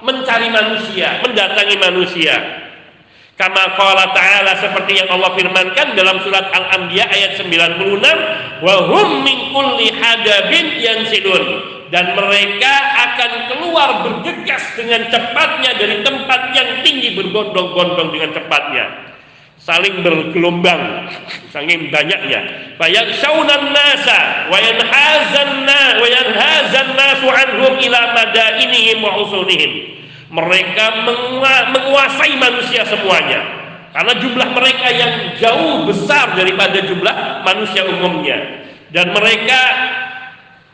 [0.00, 2.64] mencari manusia mendatangi manusia
[3.34, 8.14] Kama qala ta'ala seperti yang Allah firmankan dalam surat Al-Anbiya ayat 96,
[8.62, 11.44] "Wa hum min kulli hadabin yansilun."
[11.90, 19.13] Dan mereka akan keluar bergegas dengan cepatnya dari tempat yang tinggi berbondong-bondong dengan cepatnya.
[19.60, 21.08] Saling bergelombang
[21.48, 22.74] saking banyaknya.
[22.76, 25.64] Fayaksaunan nasa wa yanhazan
[25.98, 29.94] wa yanhazan nasu anhum ila madainihim wa usunihim
[30.34, 31.06] mereka
[31.70, 33.40] menguasai manusia semuanya.
[33.94, 38.66] Karena jumlah mereka yang jauh besar daripada jumlah manusia umumnya.
[38.90, 39.60] Dan mereka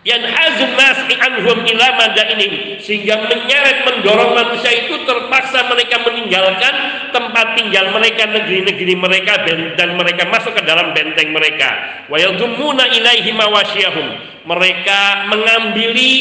[0.01, 1.89] yang hazun nas anhum ila
[2.37, 6.75] ini sehingga menyeret mendorong manusia itu terpaksa mereka meninggalkan
[7.13, 9.45] tempat tinggal mereka negeri-negeri mereka
[9.77, 14.07] dan mereka masuk ke dalam benteng mereka wa ilaihi mawasyahum
[14.49, 16.13] mereka mengambili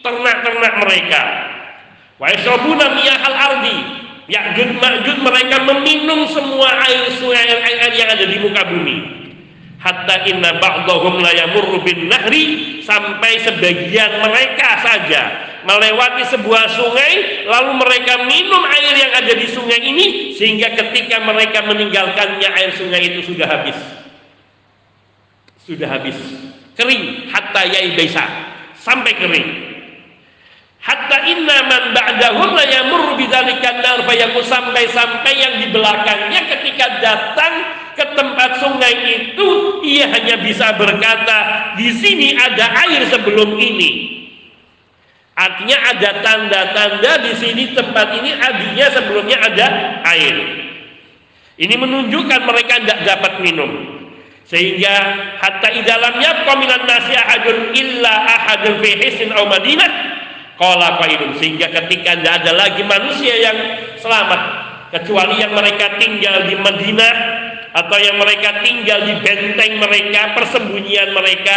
[0.00, 1.22] ternak-ternak mereka
[2.20, 2.28] Wa
[3.00, 3.76] miyahal ardi.
[4.30, 9.19] Ya'jud ma'jud mereka meminum semua air sungai air-air yang ada di muka bumi.
[9.80, 15.22] Hatta inna ba'dahum la yamurru bin nahri sampai sebagian mereka saja
[15.64, 21.64] melewati sebuah sungai lalu mereka minum air yang ada di sungai ini sehingga ketika mereka
[21.64, 23.78] meninggalkannya air sungai itu sudah habis.
[25.64, 26.16] Sudah habis.
[26.76, 28.24] Kering hatta yaibisa
[28.76, 29.69] sampai kering
[30.80, 37.54] hatta inna man ba'dahum la yamurru bidzalikan nar fayaqul sampai-sampai yang di belakangnya ketika datang
[37.94, 39.48] ke tempat sungai itu
[39.84, 44.20] ia hanya bisa berkata di sini ada air sebelum ini.
[45.36, 49.66] Artinya ada tanda-tanda di sini tempat ini adinya sebelumnya ada
[50.16, 50.36] air.
[51.60, 53.68] Ini menunjukkan mereka tidak dapat minum.
[54.48, 54.96] Sehingga
[55.38, 60.19] hatta idalamnya kominan nasi ahadun illa ahadun fi hisin au madinah
[60.60, 63.56] Qailun sehingga ketika tidak ada lagi manusia yang
[63.96, 64.40] selamat
[64.92, 67.14] kecuali yang mereka tinggal di Madinah
[67.70, 71.56] atau yang mereka tinggal di benteng mereka, persembunyian mereka,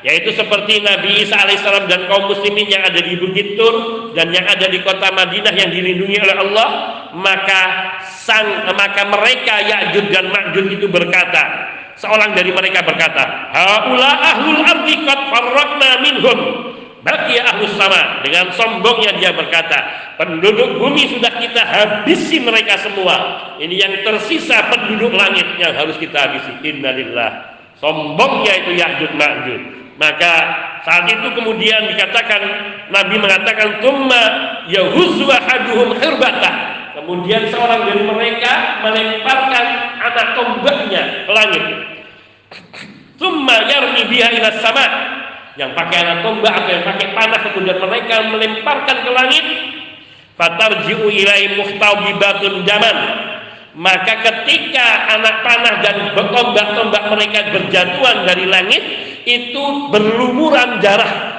[0.00, 3.74] yaitu seperti Nabi Isa alaihissalam dan kaum muslimin yang ada di Bukit Tur
[4.16, 6.68] dan yang ada di kota Madinah yang dilindungi oleh Allah,
[7.12, 7.62] maka
[8.08, 11.68] sang maka mereka Ya'jud dan Ma'jud itu berkata,
[12.00, 16.69] seorang dari mereka berkata, "Haula ahlul ardi qad farraqna minhum."
[17.00, 19.78] Bagi ahlus sama dengan sombongnya dia berkata,
[20.20, 23.16] penduduk bumi sudah kita habisi mereka semua.
[23.56, 26.52] Ini yang tersisa penduduk langit yang harus kita habisi.
[26.60, 27.56] Innalillah.
[27.80, 29.62] Sombongnya itu Ya'jud Ma'jud.
[29.96, 30.32] Maka
[30.84, 32.40] saat itu kemudian dikatakan
[32.92, 34.22] Nabi mengatakan tumma
[34.68, 36.52] yahuzu ahaduhum hirbata.
[37.00, 39.66] Kemudian seorang dari mereka melemparkan
[40.04, 41.64] anak tombaknya ke langit.
[43.16, 44.84] Tumma yarmi biha ila sama
[45.60, 49.46] yang pakai anak tombak atau yang pakai panah kemudian mereka melemparkan ke langit.
[50.40, 52.96] Fatarji'u ilai muhtabibatun daman
[53.76, 58.82] maka ketika anak panah dan tombak-tombak mereka berjatuhan dari langit
[59.28, 61.38] itu berlumuran darah.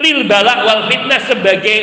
[0.00, 1.78] Lil balak wal fitnah sebagai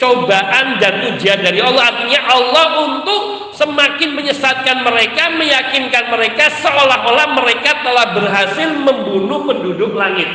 [0.00, 7.84] cobaan dan ujian dari Allah artinya Allah untuk semakin menyesatkan mereka, meyakinkan mereka seolah-olah mereka
[7.84, 10.26] telah berhasil membunuh penduduk langit.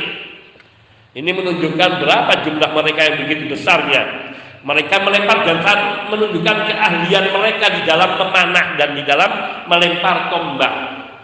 [1.16, 4.32] Ini menunjukkan berapa jumlah mereka yang begitu besarnya.
[4.66, 5.58] Mereka melempar dan
[6.10, 9.30] menunjukkan keahlian mereka di dalam memanah dan di dalam
[9.66, 10.72] melempar tombak.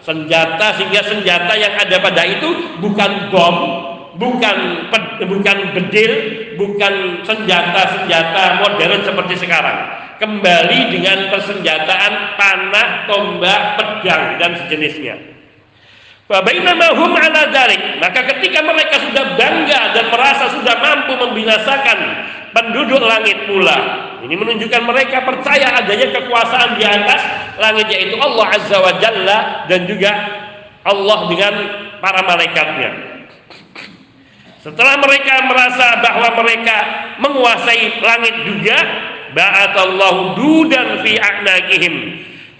[0.02, 3.56] Senjata sehingga senjata yang ada pada itu bukan bom,
[4.16, 4.56] bukan
[5.24, 6.12] bukan bedil,
[6.60, 15.18] bukan senjata-senjata modern seperti sekarang kembali dengan persenjataan panah, tombak, pedang dan sejenisnya.
[16.30, 17.98] Fabainamahum ala dalik.
[17.98, 21.98] Maka ketika mereka sudah bangga dan merasa sudah mampu membinasakan
[22.54, 24.08] penduduk langit pula.
[24.22, 27.20] Ini menunjukkan mereka percaya adanya kekuasaan di atas
[27.58, 30.10] langit yaitu Allah Azza wa Jalla dan juga
[30.86, 31.54] Allah dengan
[31.98, 33.11] para malaikatnya.
[34.62, 36.76] Setelah mereka merasa bahwa mereka
[37.18, 38.78] menguasai langit juga,
[39.34, 41.94] ba'atallahu dudan fi a'naqihim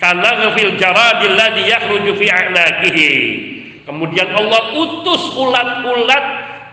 [0.03, 3.11] karena fil jaradil ladzi yakhruju fi a'naqihi.
[3.87, 6.25] Kemudian Allah utus ulat-ulat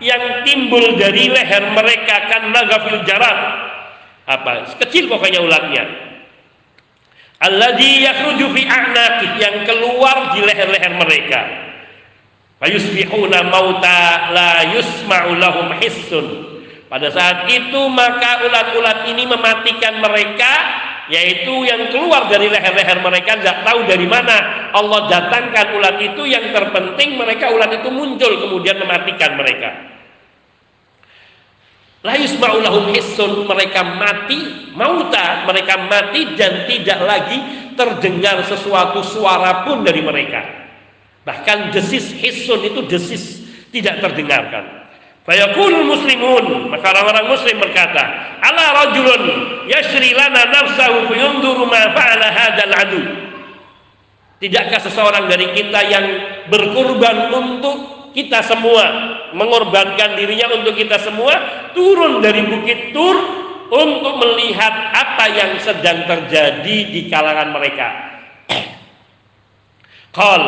[0.02, 3.38] yang timbul dari leher mereka karena gafil jarad.
[4.26, 4.66] Apa?
[4.82, 5.86] Kecil pokoknya ulatnya.
[7.38, 11.69] Alladzi yakhruju fi a'naqih yang keluar di leher-leher mereka
[12.60, 16.26] fayusbihuna mauta la yusma'u lahum hissun.
[16.86, 20.52] Pada saat itu maka ulat-ulat ini mematikan mereka
[21.10, 24.70] yaitu yang keluar dari leher-leher mereka tidak tahu dari mana.
[24.70, 29.70] Allah datangkan ulat itu yang terpenting mereka ulat itu muncul kemudian mematikan mereka.
[32.00, 37.38] La yusma'ulahum hissun mereka mati mauta mereka mati dan tidak lagi
[37.76, 40.59] terdengar sesuatu suara pun dari mereka
[41.24, 44.80] bahkan desis hissun itu desis tidak terdengarkan
[45.20, 48.02] Fayaqulul muslimun maka orang-orang muslim berkata
[48.40, 49.22] ala rajulun
[49.68, 53.02] yashri lana nafsahu fayunduru ma fa'ala hadzal adu
[54.40, 56.06] Tidakkah seseorang dari kita yang
[56.48, 58.88] berkorban untuk kita semua
[59.36, 61.36] mengorbankan dirinya untuk kita semua
[61.76, 63.16] turun dari bukit Tur
[63.68, 67.88] untuk melihat apa yang sedang terjadi di kalangan mereka.
[70.16, 70.42] Qal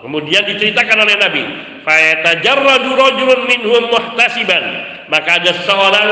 [0.00, 1.42] kemudian diceritakan oleh Nabi,
[1.82, 4.64] fayatajarradu rajulun minhum muhtasiban.
[5.08, 6.10] Maka ada seseorang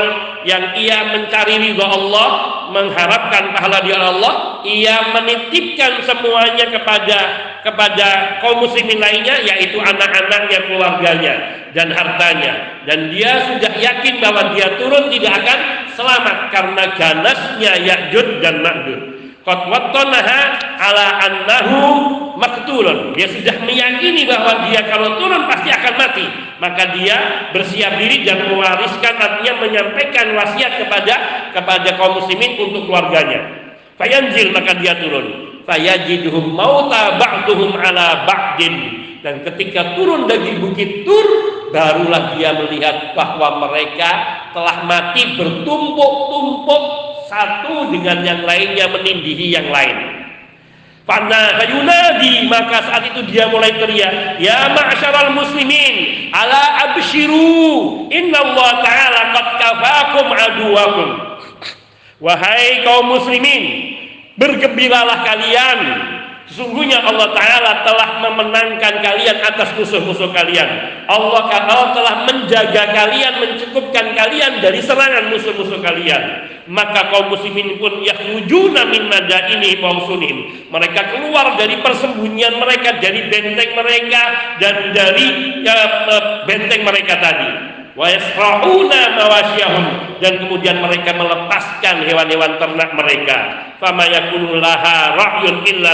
[0.49, 2.29] yang ia mencari ridha Allah,
[2.73, 7.19] mengharapkan pahala di Allah, ia menitipkan semuanya kepada
[7.61, 11.33] kepada kaum muslimin lainnya yaitu anak-anaknya, keluarganya
[11.77, 15.59] dan hartanya dan dia sudah yakin bahwa dia turun tidak akan
[15.91, 19.16] selamat karena ganasnya Ya'jud dan Ma'jud.
[19.47, 20.39] Qad wattanaha
[20.75, 21.79] ala annahu
[22.35, 23.15] maktulun.
[23.15, 26.27] Dia sudah meyakini bahwa dia kalau turun pasti akan mati.
[26.59, 31.15] Maka dia bersiap diri dan mewariskan artinya menyampaikan wasiat kepada
[31.55, 33.39] kepada kaum muslimin untuk keluarganya.
[33.95, 38.75] Fayanzil maka dia turun fayajiduhum mauta ba'duhum ala ba'din
[39.19, 41.27] dan ketika turun dari bukit Tur
[41.75, 44.09] barulah dia melihat bahwa mereka
[44.55, 46.83] telah mati bertumpuk-tumpuk
[47.27, 49.97] satu dengan yang lainnya menindihi yang lain.
[51.07, 58.11] Fana yunadi maka saat itu dia mulai teriak ya ma'syaral muslimin ala abshiru?
[58.11, 61.09] Inna Allah ta'ala qad kafakum aduwakum.
[62.17, 63.93] Wahai kaum muslimin
[64.37, 65.79] Bergembiralah kalian
[66.47, 70.67] Sesungguhnya Allah Ta'ala telah memenangkan kalian atas musuh-musuh kalian.
[71.11, 76.47] Allah, Allah telah menjaga kalian, mencukupkan kalian dari serangan musuh-musuh kalian.
[76.71, 83.71] Maka kaum muslimin pun yakhrujuna min madaini mausunim Mereka keluar dari persembunyian mereka, dari benteng
[83.71, 84.21] mereka
[84.59, 85.27] Dan dari
[85.63, 86.03] ya,
[86.43, 88.05] benteng mereka tadi wa
[89.17, 89.85] mawasyahum.
[90.21, 93.37] Dan kemudian mereka melepaskan hewan-hewan ternak mereka.
[93.81, 95.93] Fama yakunu laha ra'yun illa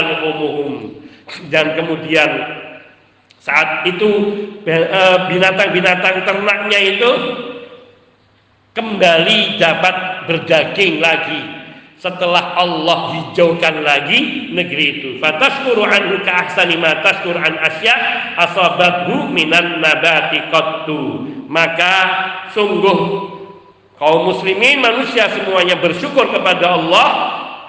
[1.48, 2.30] dan kemudian
[3.40, 4.08] saat itu
[4.64, 7.10] eh, binatang-binatang ternaknya itu
[8.76, 9.96] kembali dapat
[10.28, 11.64] berdaging lagi.
[11.94, 15.08] Setelah Allah hijaukan lagi negeri itu.
[15.24, 17.96] Fataskuru anhu ka ahsani ma taskur an asya
[18.44, 21.00] asabathu minan nabati qattu
[21.54, 21.94] maka
[22.50, 22.98] sungguh
[23.94, 27.08] kaum muslimin manusia semuanya bersyukur kepada Allah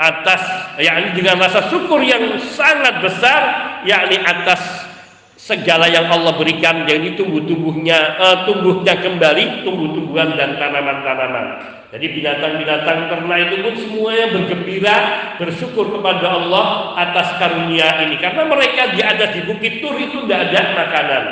[0.02, 0.42] atas
[0.82, 3.42] yakni dengan rasa syukur yang sangat besar
[3.86, 4.90] yakni atas
[5.38, 11.46] segala yang Allah berikan jadi tumbuh-tumbuhnya uh, tumbuhnya kembali tumbuh-tumbuhan dan tanaman-tanaman
[11.94, 14.98] jadi binatang-binatang ternak itu pun semuanya bergembira,
[15.40, 18.20] bersyukur kepada Allah atas karunia ini.
[18.20, 21.24] Karena mereka di atas di bukit Tur itu tidak ada makanan.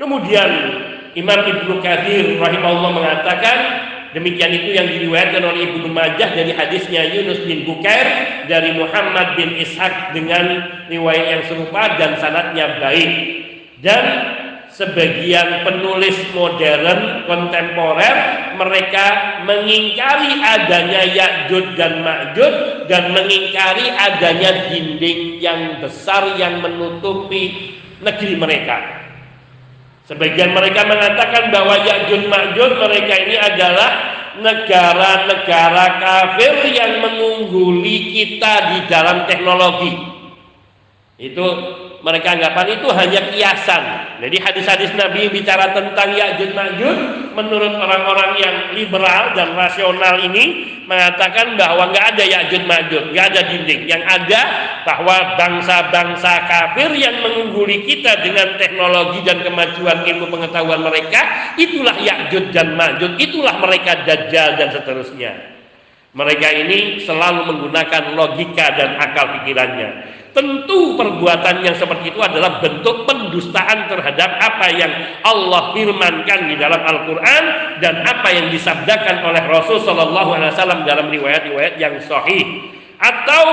[0.00, 0.50] Kemudian
[1.14, 3.58] Imam Ibnu Kathir rahimahullah mengatakan
[4.18, 8.06] demikian itu yang diriwayatkan oleh Ibnu Majah dari hadisnya Yunus bin Bukair
[8.50, 10.42] dari Muhammad bin Ishaq dengan
[10.90, 13.10] riwayat yang serupa dan sanatnya baik.
[13.78, 14.04] Dan
[14.74, 18.16] sebagian penulis modern kontemporer
[18.58, 19.06] mereka
[19.46, 22.54] mengingkari adanya Ya'jud dan Ma'jud
[22.90, 29.03] dan mengingkari adanya dinding yang besar yang menutupi negeri mereka.
[30.04, 33.90] Sebagian mereka mengatakan bahwa Ya'jud Ma'jud mereka ini adalah
[34.36, 40.13] negara-negara kafir yang mengungguli kita di dalam teknologi.
[41.14, 41.46] Itu
[42.02, 43.84] mereka anggapan itu hanya kiasan.
[44.18, 46.98] Jadi hadis-hadis Nabi bicara tentang Ya'jud Ma'jud
[47.38, 53.40] menurut orang-orang yang liberal dan rasional ini mengatakan bahwa nggak ada Ya'jud Ma'jud, nggak ada
[53.46, 53.86] dinding.
[53.86, 54.40] Yang ada
[54.82, 62.50] bahwa bangsa-bangsa kafir yang mengungguli kita dengan teknologi dan kemajuan ilmu pengetahuan mereka, itulah Ya'jud
[62.50, 65.32] dan Ma'jud, itulah mereka Dajjal dan seterusnya.
[66.14, 70.22] Mereka ini selalu menggunakan logika dan akal pikirannya.
[70.34, 74.90] Tentu perbuatan yang seperti itu adalah bentuk pendustaan terhadap apa yang
[75.22, 77.42] Allah firmankan di dalam Al-Quran
[77.78, 82.66] dan apa yang disabdakan oleh Rasul Shallallahu Alaihi Wasallam dalam riwayat-riwayat yang sahih.
[82.98, 83.44] Atau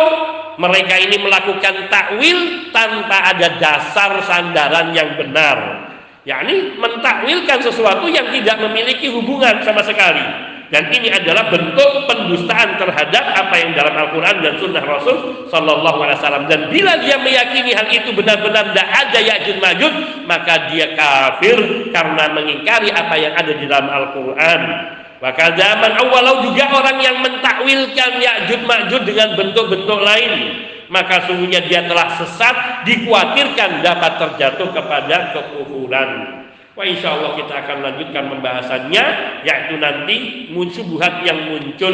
[0.58, 5.86] mereka ini melakukan takwil tanpa ada dasar sandaran yang benar.
[6.22, 13.24] yakni mentakwilkan sesuatu yang tidak memiliki hubungan sama sekali dan ini adalah bentuk pendustaan terhadap
[13.36, 16.48] apa yang dalam Al-Quran dan Sunnah Rasul Sallallahu Alaihi Wasallam.
[16.48, 19.94] Dan bila dia meyakini hal itu benar-benar tidak ada Ya'jud Ma'jud,
[20.32, 24.62] maka dia kafir karena mengingkari apa yang ada di dalam Al-Quran.
[25.20, 30.34] Maka zaman awalau juga orang yang mentakwilkan Ya'jud Ma'jud dengan bentuk-bentuk lain
[30.92, 36.41] maka sungguhnya dia telah sesat dikhawatirkan dapat terjatuh kepada kekufuran.
[36.72, 39.04] Wah insya Allah kita akan lanjutkan pembahasannya
[39.44, 40.16] yaitu nanti
[40.72, 41.92] subuhat yang muncul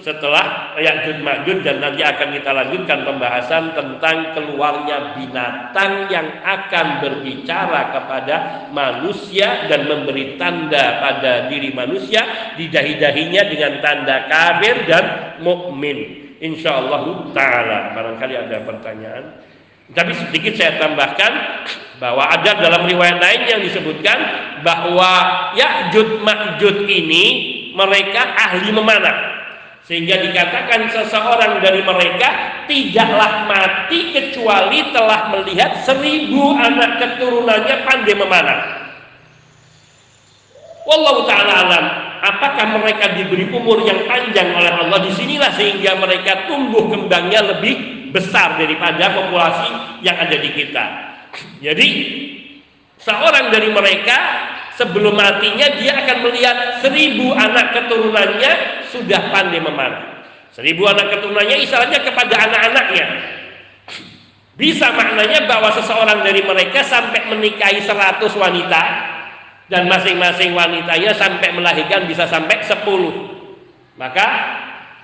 [0.00, 7.92] setelah Ya'jud Ma'jud dan nanti akan kita lanjutkan pembahasan tentang keluarnya binatang yang akan berbicara
[7.92, 8.36] kepada
[8.72, 15.04] manusia dan memberi tanda pada diri manusia di dahi-dahinya dengan tanda kafir dan
[15.40, 16.32] mukmin.
[16.40, 19.24] Insya Allah taala barangkali ada pertanyaan.
[19.92, 21.32] Tapi sedikit saya tambahkan
[22.00, 24.16] bahwa ada dalam riwayat lain yang disebutkan
[24.64, 25.12] bahwa
[25.52, 27.24] Ya'jud Ma'jud ini
[27.76, 29.36] mereka ahli memanah.
[29.84, 38.58] Sehingga dikatakan seseorang dari mereka tidaklah mati kecuali telah melihat seribu anak keturunannya pandai memanah.
[40.88, 41.84] Wallahu ta'ala alam.
[42.24, 45.04] Apakah mereka diberi umur yang panjang oleh Allah?
[45.04, 50.84] Di sinilah sehingga mereka tumbuh kembangnya lebih besar daripada populasi yang ada di kita.
[51.58, 51.88] Jadi
[53.02, 54.18] seorang dari mereka
[54.78, 58.52] sebelum matinya dia akan melihat seribu anak keturunannya
[58.94, 60.22] sudah pandai memanah.
[60.54, 63.06] Seribu anak keturunannya istilahnya kepada anak-anaknya.
[64.54, 68.82] Bisa maknanya bahwa seseorang dari mereka sampai menikahi seratus wanita
[69.66, 73.34] dan masing-masing wanitanya sampai melahirkan bisa sampai sepuluh.
[73.98, 74.26] Maka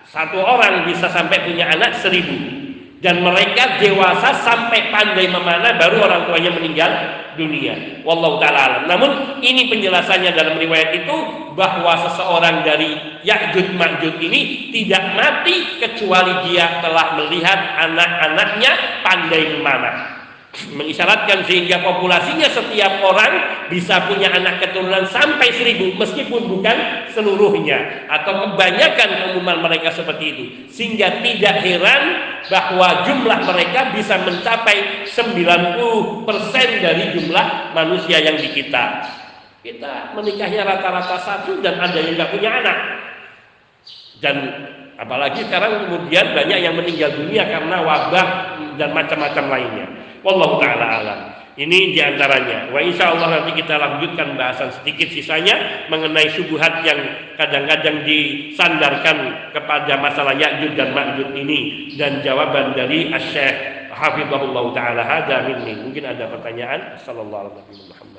[0.07, 2.60] satu orang bisa sampai punya anak seribu
[3.01, 6.93] dan mereka dewasa sampai pandai memanah baru orang tuanya meninggal
[7.41, 8.05] dunia.
[8.05, 8.83] Wallahu taala alam.
[8.93, 11.17] Namun ini penjelasannya dalam riwayat itu
[11.57, 20.20] bahwa seseorang dari Ya'jud Ma'jud ini tidak mati kecuali dia telah melihat anak-anaknya pandai memanah
[20.51, 23.33] mengisyaratkan sehingga populasinya setiap orang
[23.71, 28.11] bisa punya anak keturunan sampai seribu meskipun bukan seluruhnya.
[28.11, 30.45] Atau kebanyakan umuman mereka seperti itu.
[30.67, 32.03] Sehingga tidak heran
[32.51, 39.07] bahwa jumlah mereka bisa mencapai 90% dari jumlah manusia yang di kita.
[39.63, 42.79] Kita menikahnya rata-rata satu dan ada yang nggak punya anak.
[44.19, 44.37] Dan
[44.99, 48.29] apalagi sekarang kemudian banyak yang meninggal dunia karena wabah
[48.77, 51.21] dan macam-macam lainnya Wallahu taala alam.
[51.61, 52.73] Ini di antaranya.
[52.73, 56.97] Wa insya Allah nanti kita lanjutkan bahasan sedikit sisanya mengenai subuhat yang
[57.37, 65.45] kadang-kadang disandarkan kepada masalah Ya'jud dan Ma'jud ini dan jawaban dari Asy-Syaikh Hafizahullah taala hada
[65.51, 65.77] minni.
[65.77, 66.97] Mungkin ada pertanyaan.
[67.03, 68.10] Sallallahu alaihi wasallam.